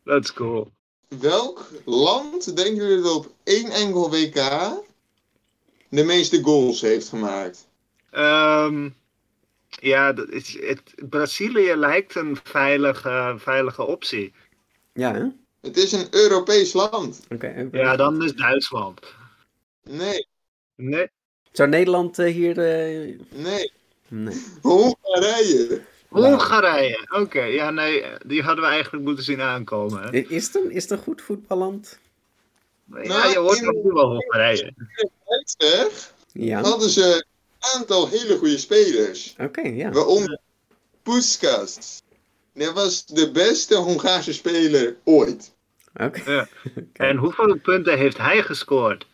[0.04, 0.72] dat is cool.
[1.08, 4.36] welk land denken jullie dat op één enkel WK
[5.90, 7.68] de meeste goals heeft gemaakt?
[8.12, 8.90] Ehm,
[9.70, 14.34] ja, dat is, het, Brazilië lijkt een veilige, veilige optie.
[14.94, 15.26] Ja, hè?
[15.62, 17.22] Het is een Europees land.
[17.30, 17.70] Oké.
[17.72, 19.00] Ja, dan is Duitsland.
[19.84, 20.28] Nee,
[20.82, 21.10] Nee.
[21.52, 22.58] Zou Nederland eh, hier...
[22.58, 23.72] eh, nee.
[24.08, 24.46] Nee.
[24.62, 25.82] Hongarije.
[26.12, 27.08] Hongarije.
[27.10, 30.02] Oké, ja, nee, die hadden we eigenlijk moeten zien aankomen.
[30.04, 30.10] Hè?
[30.18, 32.00] Is het een, is het een goed voetballand?
[33.04, 34.74] Ja, je hoort nog nu wel Hongarije.
[36.32, 36.62] Ja.
[36.62, 39.36] hadden ze een aantal hele goede spelers.
[39.40, 39.92] Oké, ja.
[39.92, 40.40] Waaronder
[41.04, 42.02] Puskas.
[42.54, 45.52] Dat was de beste Hongaarse speler ooit.
[45.94, 46.32] Oké.
[46.32, 46.48] Ja.
[46.94, 49.06] En hoeveel punten heeft hij gescoord?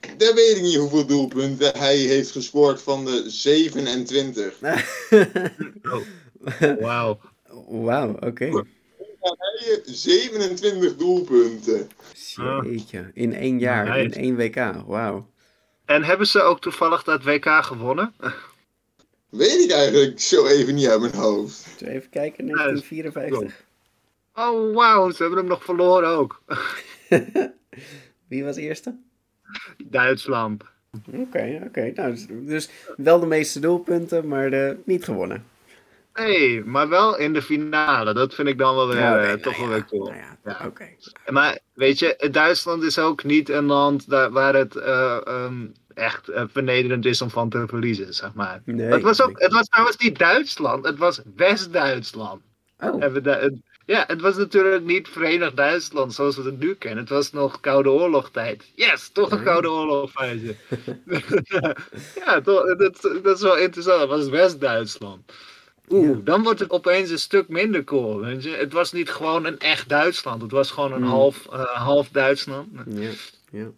[0.00, 4.54] Dan weet ik niet hoeveel doelpunten hij heeft gescoord van de 27.
[6.80, 7.20] Wauw.
[7.68, 8.64] Wauw, oké.
[9.18, 11.88] Hongarije 27 doelpunten.
[12.62, 13.10] Jeetje.
[13.14, 14.56] In één jaar, in één WK.
[14.86, 15.26] Wauw.
[15.84, 18.14] En hebben ze ook toevallig dat WK gewonnen?
[19.28, 21.80] Weet ik eigenlijk zo even niet uit mijn hoofd.
[21.80, 23.64] Even kijken, 1954.
[24.34, 26.42] Oh, wauw, ze hebben hem nog verloren ook.
[28.28, 28.96] Wie was eerste?
[29.84, 30.62] Duitsland.
[31.12, 31.92] Oké, oké.
[31.94, 35.44] Nou, dus, dus wel de meeste doelpunten, maar eh, niet gewonnen.
[36.14, 38.14] Nee, maar wel in de finale.
[38.14, 40.04] Dat vind ik dan wel weer, Ja, eh, nou toch wel ja, weer cool.
[40.04, 40.72] nou ja.
[41.32, 46.28] Maar weet je, Duitsland is ook niet een land daar, waar het eh, ehm, echt
[46.28, 48.62] eh, vernederend is om van te verliezen, zeg maar.
[48.64, 52.42] Nee, het, was ook, het was trouwens niet Duitsland, het was West-Duitsland.
[52.78, 53.52] Oh, het-
[53.86, 56.98] Ja, het was natuurlijk niet Verenigd Duitsland zoals we het nu kennen.
[56.98, 58.70] Het was nog Koude Oorlogtijd.
[58.74, 59.44] Yes, toch een Ja.
[59.44, 60.54] Koude Oorlogfase.
[62.24, 64.00] ja, toch, dat, dat is wel interessant.
[64.00, 65.32] Het was West-Duitsland.
[65.90, 66.14] Oeh, Ja.
[66.24, 68.18] dan wordt het opeens een stuk minder cool.
[68.20, 68.50] Weet je?
[68.50, 70.42] Het was niet gewoon een echt Duitsland.
[70.42, 71.10] Het was gewoon een Hmm.
[71.10, 72.68] half, eh, half Duitsland.
[72.88, 73.10] ja.
[73.50, 73.70] ja.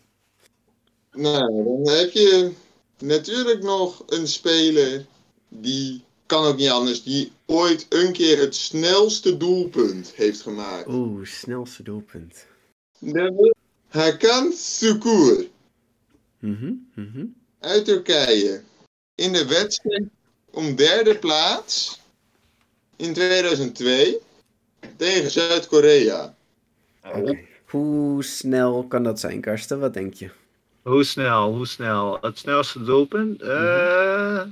[1.12, 2.52] Nou, dan heb je
[2.98, 5.04] natuurlijk nog een speler
[5.48, 10.88] die kan ook niet anders, die ooit een keer het snelste doelpunt heeft gemaakt.
[10.88, 12.46] Oeh, snelste doelpunt.
[12.98, 13.54] De-
[13.88, 15.46] Hakan Sukur
[16.38, 17.24] Mhm, mhm.
[17.60, 18.62] uit Turkije.
[19.14, 20.04] In de wedstrijd
[20.50, 22.00] om derde plaats
[22.96, 24.16] in 2002
[24.96, 26.34] tegen Zuid-Korea.
[27.66, 29.80] Hoe snel kan dat zijn, Karsten?
[29.80, 30.30] Wat denk je?
[30.82, 32.18] Hoe snel, hoe snel?
[32.20, 33.42] Het snelste doelpunt?
[33.42, 34.42] Eh,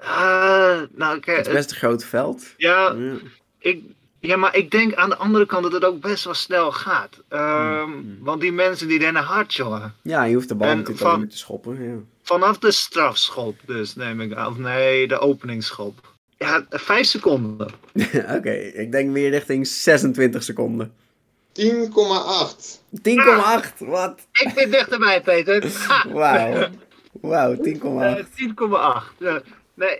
[0.00, 2.54] Uh, nou, het is best een groot veld.
[2.56, 3.14] Ja, ja,
[3.58, 3.82] Ik,
[4.20, 7.22] ja, maar ik denk aan de andere kant dat het ook best wel snel gaat.
[7.28, 8.18] Um, mm.
[8.20, 9.94] Want die mensen die rennen hard, jongen.
[10.02, 11.82] Ja, je hoeft de bal natuurlijk van, niet te schoppen.
[11.82, 11.96] Ja.
[12.22, 14.46] Vanaf de strafschop dus, neem ik aan.
[14.46, 16.14] Of nee, de openingsschop.
[16.38, 17.66] Ja, vijf seconden.
[18.36, 20.92] Oké, ik denk meer richting 26 seconden.
[21.52, 21.62] 10,8.
[23.02, 24.26] 10,8, wat?
[24.32, 25.72] Ik ben dichterbij, Peter.
[26.12, 26.68] Wauw.
[27.20, 27.60] Wauw, 10,8.
[27.62, 29.44] Uh, 10,8.
[29.74, 29.98] nee,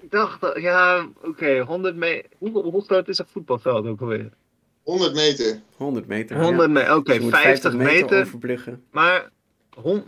[0.00, 2.30] ik dacht, ja, oké, okay, 100 meter.
[2.38, 4.30] Hoe, hoe groot is een voetbalveld ook alweer?
[4.82, 5.60] 100 meter.
[5.76, 6.40] 100 meter.
[6.40, 8.20] 100 meter, oké, okay, dus 50, 50 meter.
[8.20, 8.84] Overbruggen.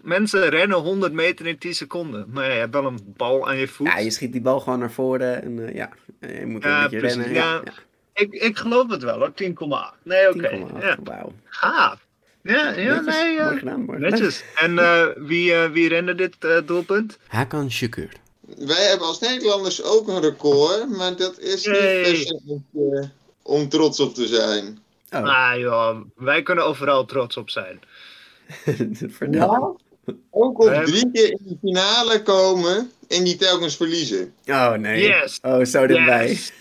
[0.03, 2.27] Mensen rennen 100 meter in 10 seconden.
[2.33, 3.87] Maar ja, je hebt wel een bal aan je voet.
[3.87, 5.91] Ja, je schiet die bal gewoon naar voren en uh, ja,
[6.21, 7.35] je moet ja, een beetje precies, rennen.
[7.35, 7.73] Ja, ja.
[8.15, 10.03] Ik, ik geloof het wel hoor, 10,8.
[10.03, 10.39] Nee, oké.
[10.39, 10.67] Okay.
[10.73, 10.97] 10,8, ja.
[11.05, 11.33] wauw.
[11.45, 12.07] Gaaf.
[12.43, 13.15] Ja, ja netjes.
[13.15, 13.37] nee.
[13.37, 14.45] Uh, gedaan, netjes.
[14.57, 17.19] En uh, wie, uh, wie rende dit doelpunt?
[17.27, 18.13] Hakan Shakur.
[18.57, 22.31] Wij hebben als Nederlanders ook een record, maar dat is Yay.
[22.45, 23.11] niet per
[23.43, 24.79] om trots op te zijn.
[25.11, 25.23] Oh.
[25.23, 27.81] Ah joh, wij kunnen overal trots op zijn.
[29.19, 29.79] Vertel.
[30.05, 34.33] Ja, ook op drie keer in de finale komen en die telkens verliezen.
[34.47, 35.03] Oh nee.
[35.03, 35.39] Yes.
[35.43, 36.29] Oh, zo erbij.
[36.29, 36.53] Yes.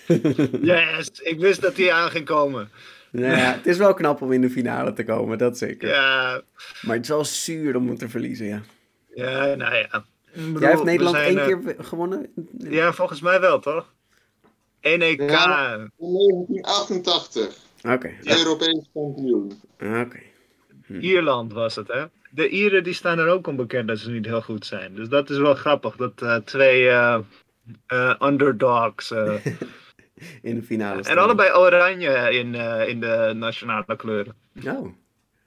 [0.61, 1.09] yes.
[1.21, 2.69] Ik wist dat hij aan ging komen.
[3.11, 5.89] Nou ja, het is wel knap om in de finale te komen, dat zeker.
[5.89, 6.41] Ja.
[6.81, 8.61] Maar het is wel zuur om te verliezen, ja.
[9.15, 10.05] Ja, nou ja.
[10.33, 12.33] Bedoel, Jij heeft Nederland zijn, één keer gewonnen?
[12.57, 13.93] Ja, volgens mij wel, toch?
[14.79, 15.29] 1 EK.
[15.29, 17.57] Ja, in 1988.
[17.83, 17.93] Oké.
[17.93, 18.17] Okay.
[18.23, 19.61] Europees kampioen.
[19.79, 20.19] Oké.
[20.89, 20.99] Hm.
[20.99, 22.03] Ierland was het, hè?
[22.31, 24.95] De Ieren die staan er ook onbekend dat ze niet heel goed zijn.
[24.95, 27.17] Dus dat is wel grappig, dat uh, twee uh,
[27.93, 29.11] uh, underdogs...
[30.41, 31.17] in de finale staan.
[31.17, 32.55] En allebei oranje in,
[32.87, 34.35] in de nationale kleuren.
[34.65, 34.87] Oh,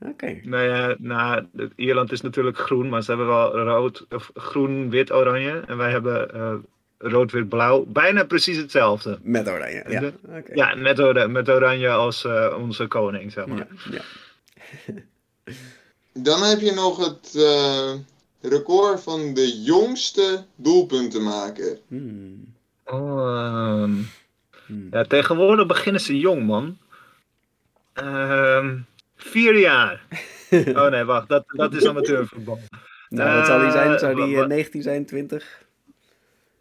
[0.01, 0.41] oké.
[0.43, 5.63] Nou nou, Ierland is natuurlijk groen, maar ze hebben wel rood, of groen, wit, oranje.
[5.67, 6.65] En wij hebben
[6.99, 7.85] rood, wit, blauw.
[7.85, 9.19] Bijna precies hetzelfde.
[9.23, 10.13] Met oranje, ja.
[10.29, 10.55] Okay.
[10.55, 12.25] Ja, met, oranje, met oranje als
[12.59, 13.67] onze koning, zeg maar.
[13.91, 14.01] Ja,
[14.87, 14.95] ja.
[16.13, 17.93] Dan heb je nog het uh,
[18.41, 21.79] record van de jongste doelpuntenmaker.
[21.89, 22.55] Hmm.
[22.85, 24.09] Oh, um,
[24.67, 24.89] hmm.
[24.91, 26.79] Ja, tegenwoordig beginnen ze jong, man.
[27.95, 28.87] Um,
[29.17, 30.07] vier jaar.
[30.51, 32.61] oh nee, wacht, dat, dat is amateurvoetbal.
[33.09, 33.99] Nou, wat zal hij zijn?
[33.99, 35.65] Zou die uh, 19 zijn, 20?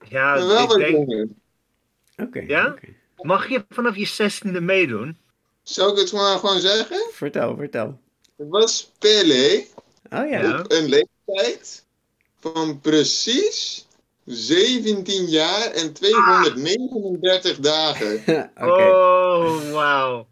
[0.08, 1.10] Ja, wel ik denk...
[1.10, 1.28] Oké.
[2.16, 2.68] Okay, ja?
[2.68, 2.96] Okay.
[3.16, 5.18] Mag je vanaf je zestiende meedoen?
[5.64, 7.10] Zou ik het maar gewoon zeggen?
[7.12, 8.00] Vertel, vertel
[8.50, 9.66] was Pele
[10.10, 10.60] oh, ja.
[10.60, 11.84] op een leeftijd
[12.40, 13.86] van precies
[14.26, 18.14] 17 jaar en 239 dagen.
[18.56, 18.90] okay.
[18.90, 20.28] Oh, wauw.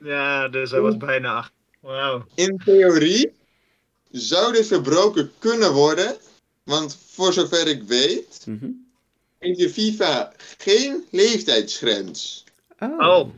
[0.00, 1.52] ja, dus hij was bijna 8.
[1.80, 2.26] Wauw.
[2.34, 3.32] In theorie
[4.10, 6.16] zou dit verbroken kunnen worden,
[6.62, 8.86] want voor zover ik weet, mm -hmm.
[9.38, 12.44] heeft de FIFA geen leeftijdsgrens.
[12.78, 13.28] Oh.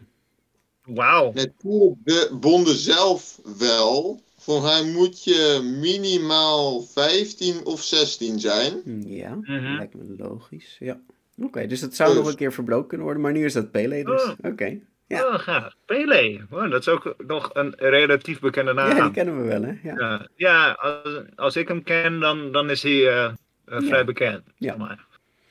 [0.89, 1.33] Wauw.
[1.33, 4.21] De bonden zelf wel.
[4.37, 8.83] Volgens mij moet je minimaal 15 of 16 zijn.
[9.07, 10.77] Ja, mm lijkt me logisch.
[10.79, 11.01] Ja.
[11.43, 13.71] Oké, dus het zou nog dus- een keer verbroken kunnen worden, maar nu is dat
[13.71, 14.23] Pele dus.
[14.23, 14.31] Oh.
[14.43, 14.79] Oké.
[15.07, 15.27] Ja.
[15.27, 15.75] Oh, gaaf.
[15.85, 16.41] Pele.
[16.51, 18.97] Oh, dat is ook nog een relatief bekende naam.
[18.97, 19.73] Ja, die kennen we wel, hè?
[19.83, 23.33] Ja, ja, ja als, als, ik hem ken, dan, dan is hij uh,
[23.67, 24.43] vrij bekend.
[24.57, 24.77] Ja.
[24.77, 25.07] Maar.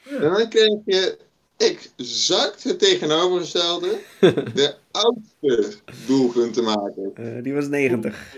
[0.09, 1.17] En dan krijg je
[1.57, 3.99] exact het tegenovergestelde.
[4.53, 5.73] de oudste
[6.07, 7.11] doelpuntenmaker.
[7.19, 8.35] Uh, die was 90.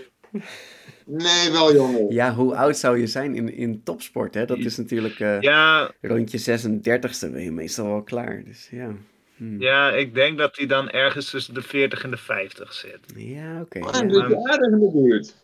[1.06, 2.12] Nee, wel jongen.
[2.12, 4.34] Ja, hoe oud zou je zijn in, in topsport?
[4.34, 4.44] Hè?
[4.44, 5.92] Dat is natuurlijk uh, ja.
[6.00, 8.42] rond je 36e ben je meestal wel klaar.
[8.44, 8.94] Dus, ja.
[9.36, 9.60] Hm.
[9.60, 12.98] ja, ik denk dat hij dan ergens tussen de 40 en de 50 zit.
[13.16, 13.78] Ja, oké.
[13.78, 14.28] Okay, ja.
[14.28, 14.50] ja.
[14.50, 15.34] aardig in de buurt.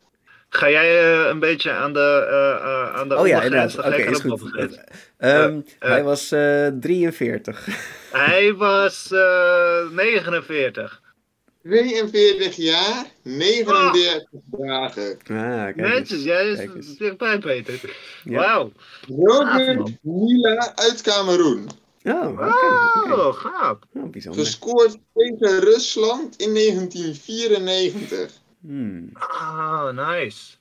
[0.56, 3.78] Ga jij uh, een beetje aan de, uh, uh, aan de Oh ja, inderdaad.
[3.78, 4.42] Oké, okay, is goed.
[5.18, 6.28] Um, hij was
[6.80, 7.66] 43.
[8.12, 9.08] Hij was
[9.90, 11.00] 49.
[11.62, 14.66] 42 jaar, 39 ah.
[14.66, 15.18] dagen.
[15.26, 16.46] Ah, Netjes, jij
[16.76, 17.80] is dichtbij, Peter.
[18.24, 18.38] Ja.
[18.38, 18.72] Wauw.
[19.08, 21.68] Robert Mila uit Cameroen.
[22.04, 23.12] Oh, okay, okay.
[23.12, 23.78] oh gaaf.
[23.94, 24.44] Oh, bijzonder.
[24.44, 28.30] Gescoord tegen Rusland in 1994.
[28.66, 29.10] Hmm.
[29.12, 30.56] Ah, nice.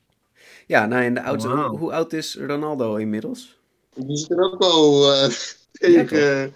[0.67, 1.69] Ja, nou en de oudste, wow.
[1.69, 3.57] hoe, hoe, oud is Ronaldo inmiddels?
[3.93, 5.29] Die zit er ook al uh,
[5.71, 6.53] tegen.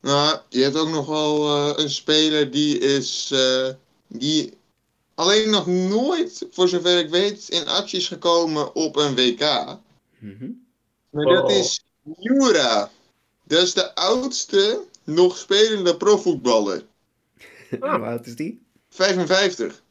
[0.00, 3.30] nou, je hebt ook nog wel uh, een speler die is.
[3.32, 3.68] Uh,
[4.06, 4.52] die
[5.14, 9.76] alleen nog nooit, voor zover ik weet, in actie is gekomen op een WK.
[10.18, 10.66] Mm -hmm.
[11.10, 11.84] Maar dat is
[12.18, 12.90] Jura.
[13.44, 16.82] Dat is de oudste nog spelende profvoetballer.
[17.80, 18.62] Hoe oud is die?
[18.88, 19.82] 55.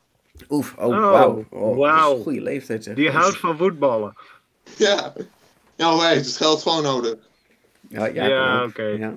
[0.49, 1.45] Oef, oh, oh wauw.
[1.49, 2.21] Oh, wow.
[2.21, 2.95] Goede leeftijd zeg.
[2.95, 4.13] Die houdt van voetballen.
[4.77, 5.13] Ja.
[5.75, 7.15] Ja, heeft het geld gewoon nodig.
[7.89, 8.83] Ja, ja, Ja, oké.
[8.83, 9.13] Ja.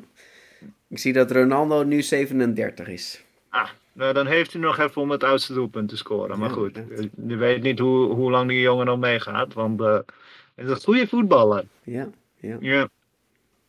[0.88, 3.22] Ik zie dat Ronaldo nu 37 is.
[3.48, 6.38] Ah, nou, dan heeft hij nog even om het oudste doelpunt te scoren.
[6.38, 6.80] Maar Ja, goed,
[7.26, 9.52] je weet niet hoe, hoe lang die jongen nog meegaat.
[9.54, 9.98] Want eh
[10.54, 11.64] hij is een goede voetballer.
[11.82, 12.08] Ja,
[12.40, 12.56] ja.
[12.60, 12.88] Ja.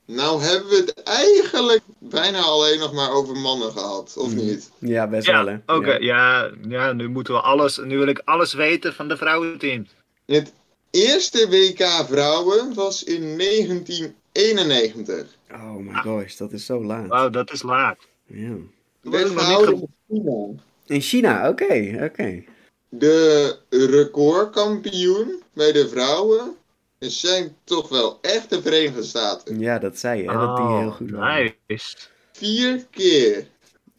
[0.08, 4.72] Nou hebben we het eigenlijk bijna alleen nog maar over mannen gehad, of niet?
[4.80, 5.58] Ja, best wel, hè.
[5.66, 5.92] Oké.
[5.92, 5.98] Ja.
[6.44, 6.52] Ja.
[6.68, 7.78] Ja, nu moeten we alles.
[7.78, 9.88] Nu wil ik alles weten van de vrouwenteam.
[10.26, 10.54] Het
[10.92, 15.26] eerste WK vrouwen was in 1991.
[15.52, 17.08] Oh my gosh, dat is zo laat.
[17.08, 17.98] Wauw, dat is laat.
[18.26, 18.54] Ja.
[19.02, 20.48] Werd gehouden ge- in China.
[20.86, 22.44] In China, oké, oké.
[22.90, 26.56] De recordkampioen bij de vrouwen
[27.00, 29.60] zijn toch wel echt de Verenigde Staten.
[29.60, 31.54] Ja, dat zei je, hè, dat die heel goed waren.
[31.68, 31.96] Nice.
[32.32, 33.48] Vier keer.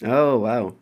[0.05, 0.79] Oh, wauw.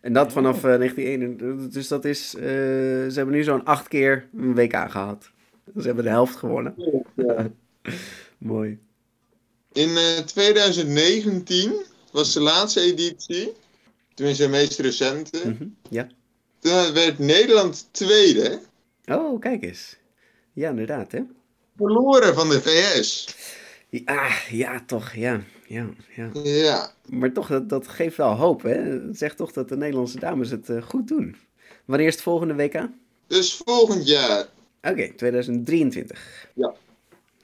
[0.00, 1.72] En dat vanaf eh, 1991.
[1.72, 2.34] Dus dat is...
[2.34, 5.30] eh, ze hebben nu zo'n acht keer een WK gehad.
[5.76, 6.74] Ze hebben de helft gewonnen.
[8.38, 8.78] Mooi.
[9.72, 11.72] In eh, 2019
[12.12, 13.52] was de laatste editie,
[14.14, 15.38] tenminste de meest recente.
[15.48, 16.06] Mhm, Ja.
[16.58, 18.60] Toen werd Nederland tweede,
[19.06, 19.96] Oh, kijk eens.
[20.52, 21.20] Ja, inderdaad, hè.
[21.80, 23.34] Verloren van de VS.
[23.88, 25.40] Ja, ja, toch, ja.
[25.66, 26.30] Ja, ja.
[26.42, 29.00] Ja, Maar toch, dat, dat geeft wel hoop, hè.
[29.14, 31.36] Zegt toch dat de Nederlandse dames het eh, goed doen.
[31.84, 32.88] Wanneer is het volgende WK?
[33.26, 34.46] dus volgend jaar
[34.82, 36.48] Oké, 2023.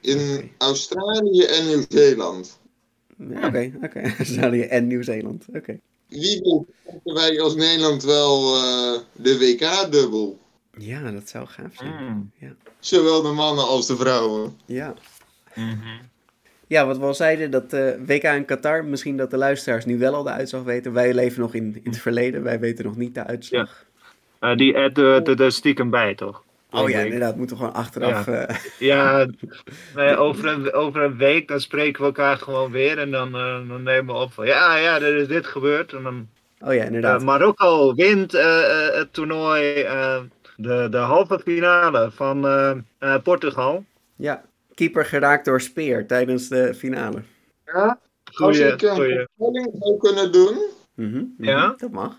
[0.01, 2.59] in Australië en Nieuw-Zeeland.
[3.30, 4.01] Ja, Oké, oké.
[4.18, 5.45] Australië en Nieuw-Zeeland.
[5.55, 5.78] Oké.
[6.09, 10.39] Wie hebben wij als Nederland wel eh, de WK-dubbel.
[10.78, 11.94] Ja, dat zou gaaf zijn.
[12.04, 12.30] Mm.
[12.78, 14.56] Zowel de mannen als de vrouwen.
[14.66, 14.94] Ja.
[15.54, 15.76] Mhm.
[16.68, 19.98] Ja, wat we al zeiden, dat eh, WK in Qatar, misschien dat de luisteraars nu
[19.98, 20.92] wel al de uitslag weten.
[20.92, 23.84] Wij leven nog in, in het verleden, wij weten nog niet de uitslag.
[24.38, 26.44] Eh, die add er er- stiekem bij, toch?
[26.70, 28.26] Oh ja, inderdaad, moeten we gewoon achteraf.
[28.26, 28.56] eh,
[28.88, 29.26] Ja,
[29.94, 33.68] nee, over, een, over een week dan spreken we elkaar gewoon weer en dan, eh,
[33.68, 35.92] dan nemen we op van ja, ja, er is dit gebeurd.
[35.92, 36.28] En dan,
[36.60, 37.22] oh ja, inderdaad.
[37.22, 39.82] Marokko wint eh, eh, het toernooi,
[40.57, 43.84] de, de halve finale van eh, eh, Portugal.
[44.16, 44.44] Ja,
[44.74, 47.22] keeper geraakt door Speer tijdens de finale.
[47.64, 50.59] Ja, als Goeie, ik een voorspelling zou kunnen doen.
[50.94, 51.74] Mhm, mhm, Ja?
[51.78, 52.16] Dat mag.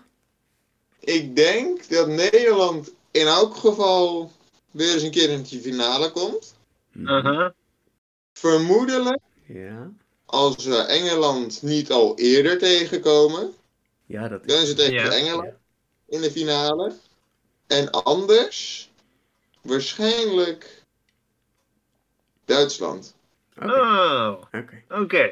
[1.00, 4.32] Ik denk dat Nederland in elk geval
[4.70, 6.54] weer eens een keer in de finale komt.
[6.92, 7.50] Mhm.
[8.32, 9.90] Vermoedelijk Ja.
[10.24, 13.52] als we Engeland niet al eerder tegenkomen.
[14.06, 14.62] ja, dat Dan is...
[14.62, 15.10] is het tegen Ja.
[15.12, 15.52] Engeland
[16.08, 16.92] in de finale.
[17.68, 18.88] En anders
[19.62, 20.82] waarschijnlijk
[22.44, 23.16] Duitsland.
[23.62, 24.82] Oké, Oh, oké.
[24.88, 25.30] oké.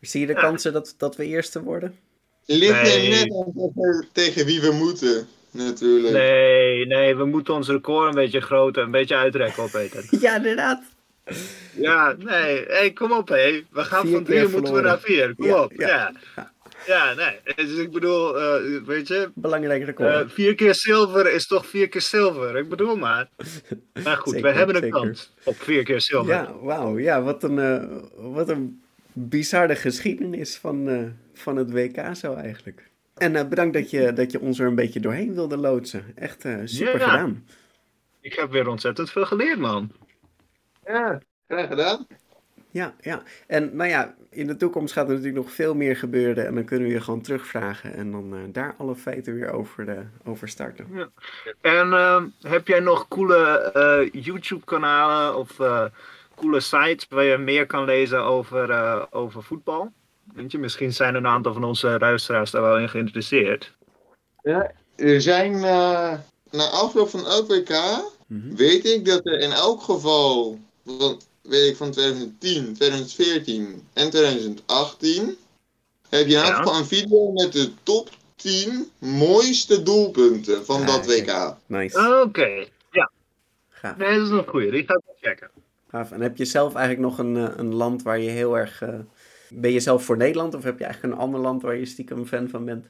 [0.00, 1.98] Zie je de kansen dat, dat we eerste worden?
[2.44, 3.08] Ligt er Nee.
[3.08, 6.14] net aan tegen- tegen wie we moeten, natuurlijk.
[6.14, 10.04] Nee, nee, we moeten ons record een beetje groter, een beetje uitrekken op Peter.
[10.20, 10.82] Ja, inderdaad.
[11.74, 13.64] Ja, nee, hey, kom op hé.
[13.70, 15.34] We gaan Vier van drie moeten we naar vier.
[15.34, 16.12] Kom Ja, op, ja.
[16.36, 16.52] ja.
[16.86, 17.14] Ja.
[17.14, 17.40] nee.
[17.56, 20.08] Dus ik bedoel, eh, weet je, Belangrijk record.
[20.14, 22.56] eh, vier keer zilver is toch vier keer zilver.
[22.56, 23.28] Ik bedoel maar.
[24.04, 25.00] Maar goed, Zeker, we hebben een zeker.
[25.00, 26.34] kans op vier keer zilver.
[26.34, 26.98] Ja, wauw.
[26.98, 27.84] Ja, wat een, eh,
[28.16, 31.02] wat een bizarre geschiedenis van, eh,
[31.34, 32.88] van het WK zo eigenlijk.
[33.16, 36.04] En eh, bedankt dat je, dat je ons er een beetje doorheen wilde loodsen.
[36.14, 37.08] Echt eh, super Ja.
[37.08, 37.46] gedaan.
[38.20, 39.92] Ik heb weer ontzettend veel geleerd, man.
[40.84, 42.06] Ja, graag gedaan.
[42.70, 43.22] Ja, ja.
[43.46, 46.46] En nou ja, in de toekomst gaat er natuurlijk nog veel meer gebeuren.
[46.46, 47.94] En dan kunnen we je gewoon terugvragen.
[47.94, 50.86] En dan eh, daar alle feiten weer over, de, over starten.
[51.60, 55.84] En eh, heb jij nog coole eh, YouTube-kanalen of eh,
[56.34, 59.92] coole sites waar je meer kan lezen over, eh, over voetbal?
[60.34, 63.72] Weet je, misschien zijn een aantal van onze luisteraars daar wel in geïnteresseerd.
[64.96, 66.12] Er zijn eh,
[66.50, 67.70] na afloop van elk WK,
[68.26, 68.54] Mhm.
[68.54, 71.20] weet ik dat er in elk geval, van,
[71.50, 75.36] weet ik van 2010, 2014 en 2018,
[76.08, 81.06] heb je in geval een video met de top 10 mooiste doelpunten van Ah, dat.
[81.06, 81.56] WK.
[81.66, 82.22] Nice.
[82.24, 83.10] Oké, ja,
[83.68, 83.96] Gaaf.
[83.96, 84.70] nee, dat is een goeie.
[84.70, 85.50] Die ga ik wel checken.
[85.90, 86.10] Gaaf.
[86.12, 88.82] En heb je zelf eigenlijk nog een, eh, een land waar je heel erg...
[88.82, 88.98] eh,
[89.48, 92.26] ben je zelf voor Nederland of heb je eigenlijk een ander land waar je stiekem
[92.26, 92.86] fan van bent?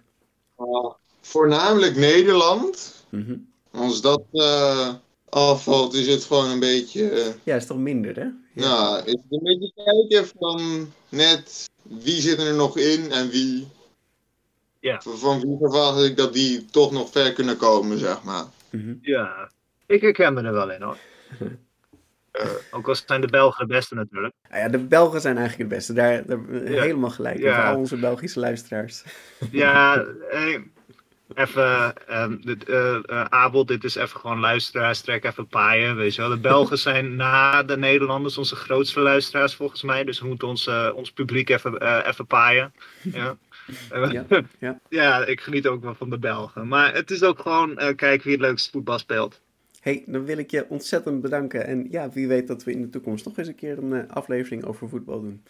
[0.59, 0.91] Uh,
[1.21, 3.05] voornamelijk Nederland.
[3.09, 3.37] Mhm.
[3.71, 4.95] Als dat eh,
[5.31, 7.11] afvalt, is het gewoon een beetje.
[7.11, 8.23] eh, Ja, is toch minder, hè?
[8.23, 8.33] Ja.
[8.69, 13.69] Nou, is het een beetje kijken van net wie zit er nog in en wie.
[14.81, 15.01] Ja.
[15.05, 18.45] Van- wie verwacht ik dat die toch nog ver kunnen komen, zeg maar.
[18.71, 18.95] Mhm.
[19.01, 19.51] Ja,
[19.87, 20.97] ik herken me er wel in hoor.
[22.31, 24.35] Eh, ook al zijn de Belgen de beste natuurlijk.
[24.51, 25.93] Nou ja, de Belgen zijn eigenlijk het beste.
[25.93, 26.81] Daar, daar Ja.
[26.83, 27.39] helemaal gelijk.
[27.39, 27.55] Ja.
[27.55, 29.05] Voor al onze Belgische luisteraars.
[29.51, 29.97] Ja,
[30.31, 30.61] eh,
[31.35, 36.15] even, um, dit, uh, uh, Abel, dit is even gewoon luisteraars, trek even paaien, weet
[36.15, 36.31] je wel.
[36.31, 40.67] De Belgen zijn na de Nederlanders onze grootste luisteraars volgens mij, dus we moeten ons,
[40.67, 42.73] uh, ons publiek even, even paaien.
[43.03, 43.37] Ja.
[43.91, 44.27] Ja,
[44.59, 44.81] ja.
[44.89, 46.69] ja, ik geniet ook wel van de Belgen.
[46.69, 49.41] Maar het is ook gewoon kijken wie het leukste voetbal speelt.
[49.81, 51.67] hey, dan wil ik je ontzettend bedanken.
[51.67, 54.65] En ja, wie weet dat we in de toekomst nog eens een keer een aflevering
[54.65, 55.43] over voetbal doen.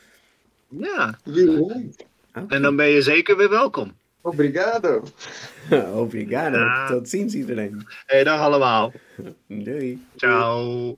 [0.69, 1.19] Ja.
[1.25, 1.91] Okay.
[2.49, 3.95] En dan ben je zeker weer welkom.
[4.23, 5.03] Obrigado.
[5.95, 6.59] Obrigado.
[6.59, 6.87] Ja.
[6.87, 7.87] Tot ziens iedereen.
[8.07, 8.93] Hey, dag allemaal.
[9.47, 9.99] Doei.
[10.17, 10.97] Ciao.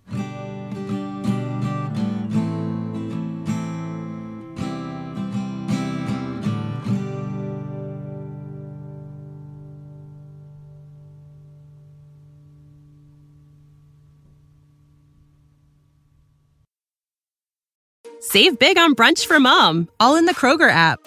[18.21, 21.07] Save big on brunch for mom, all in the Kroger app.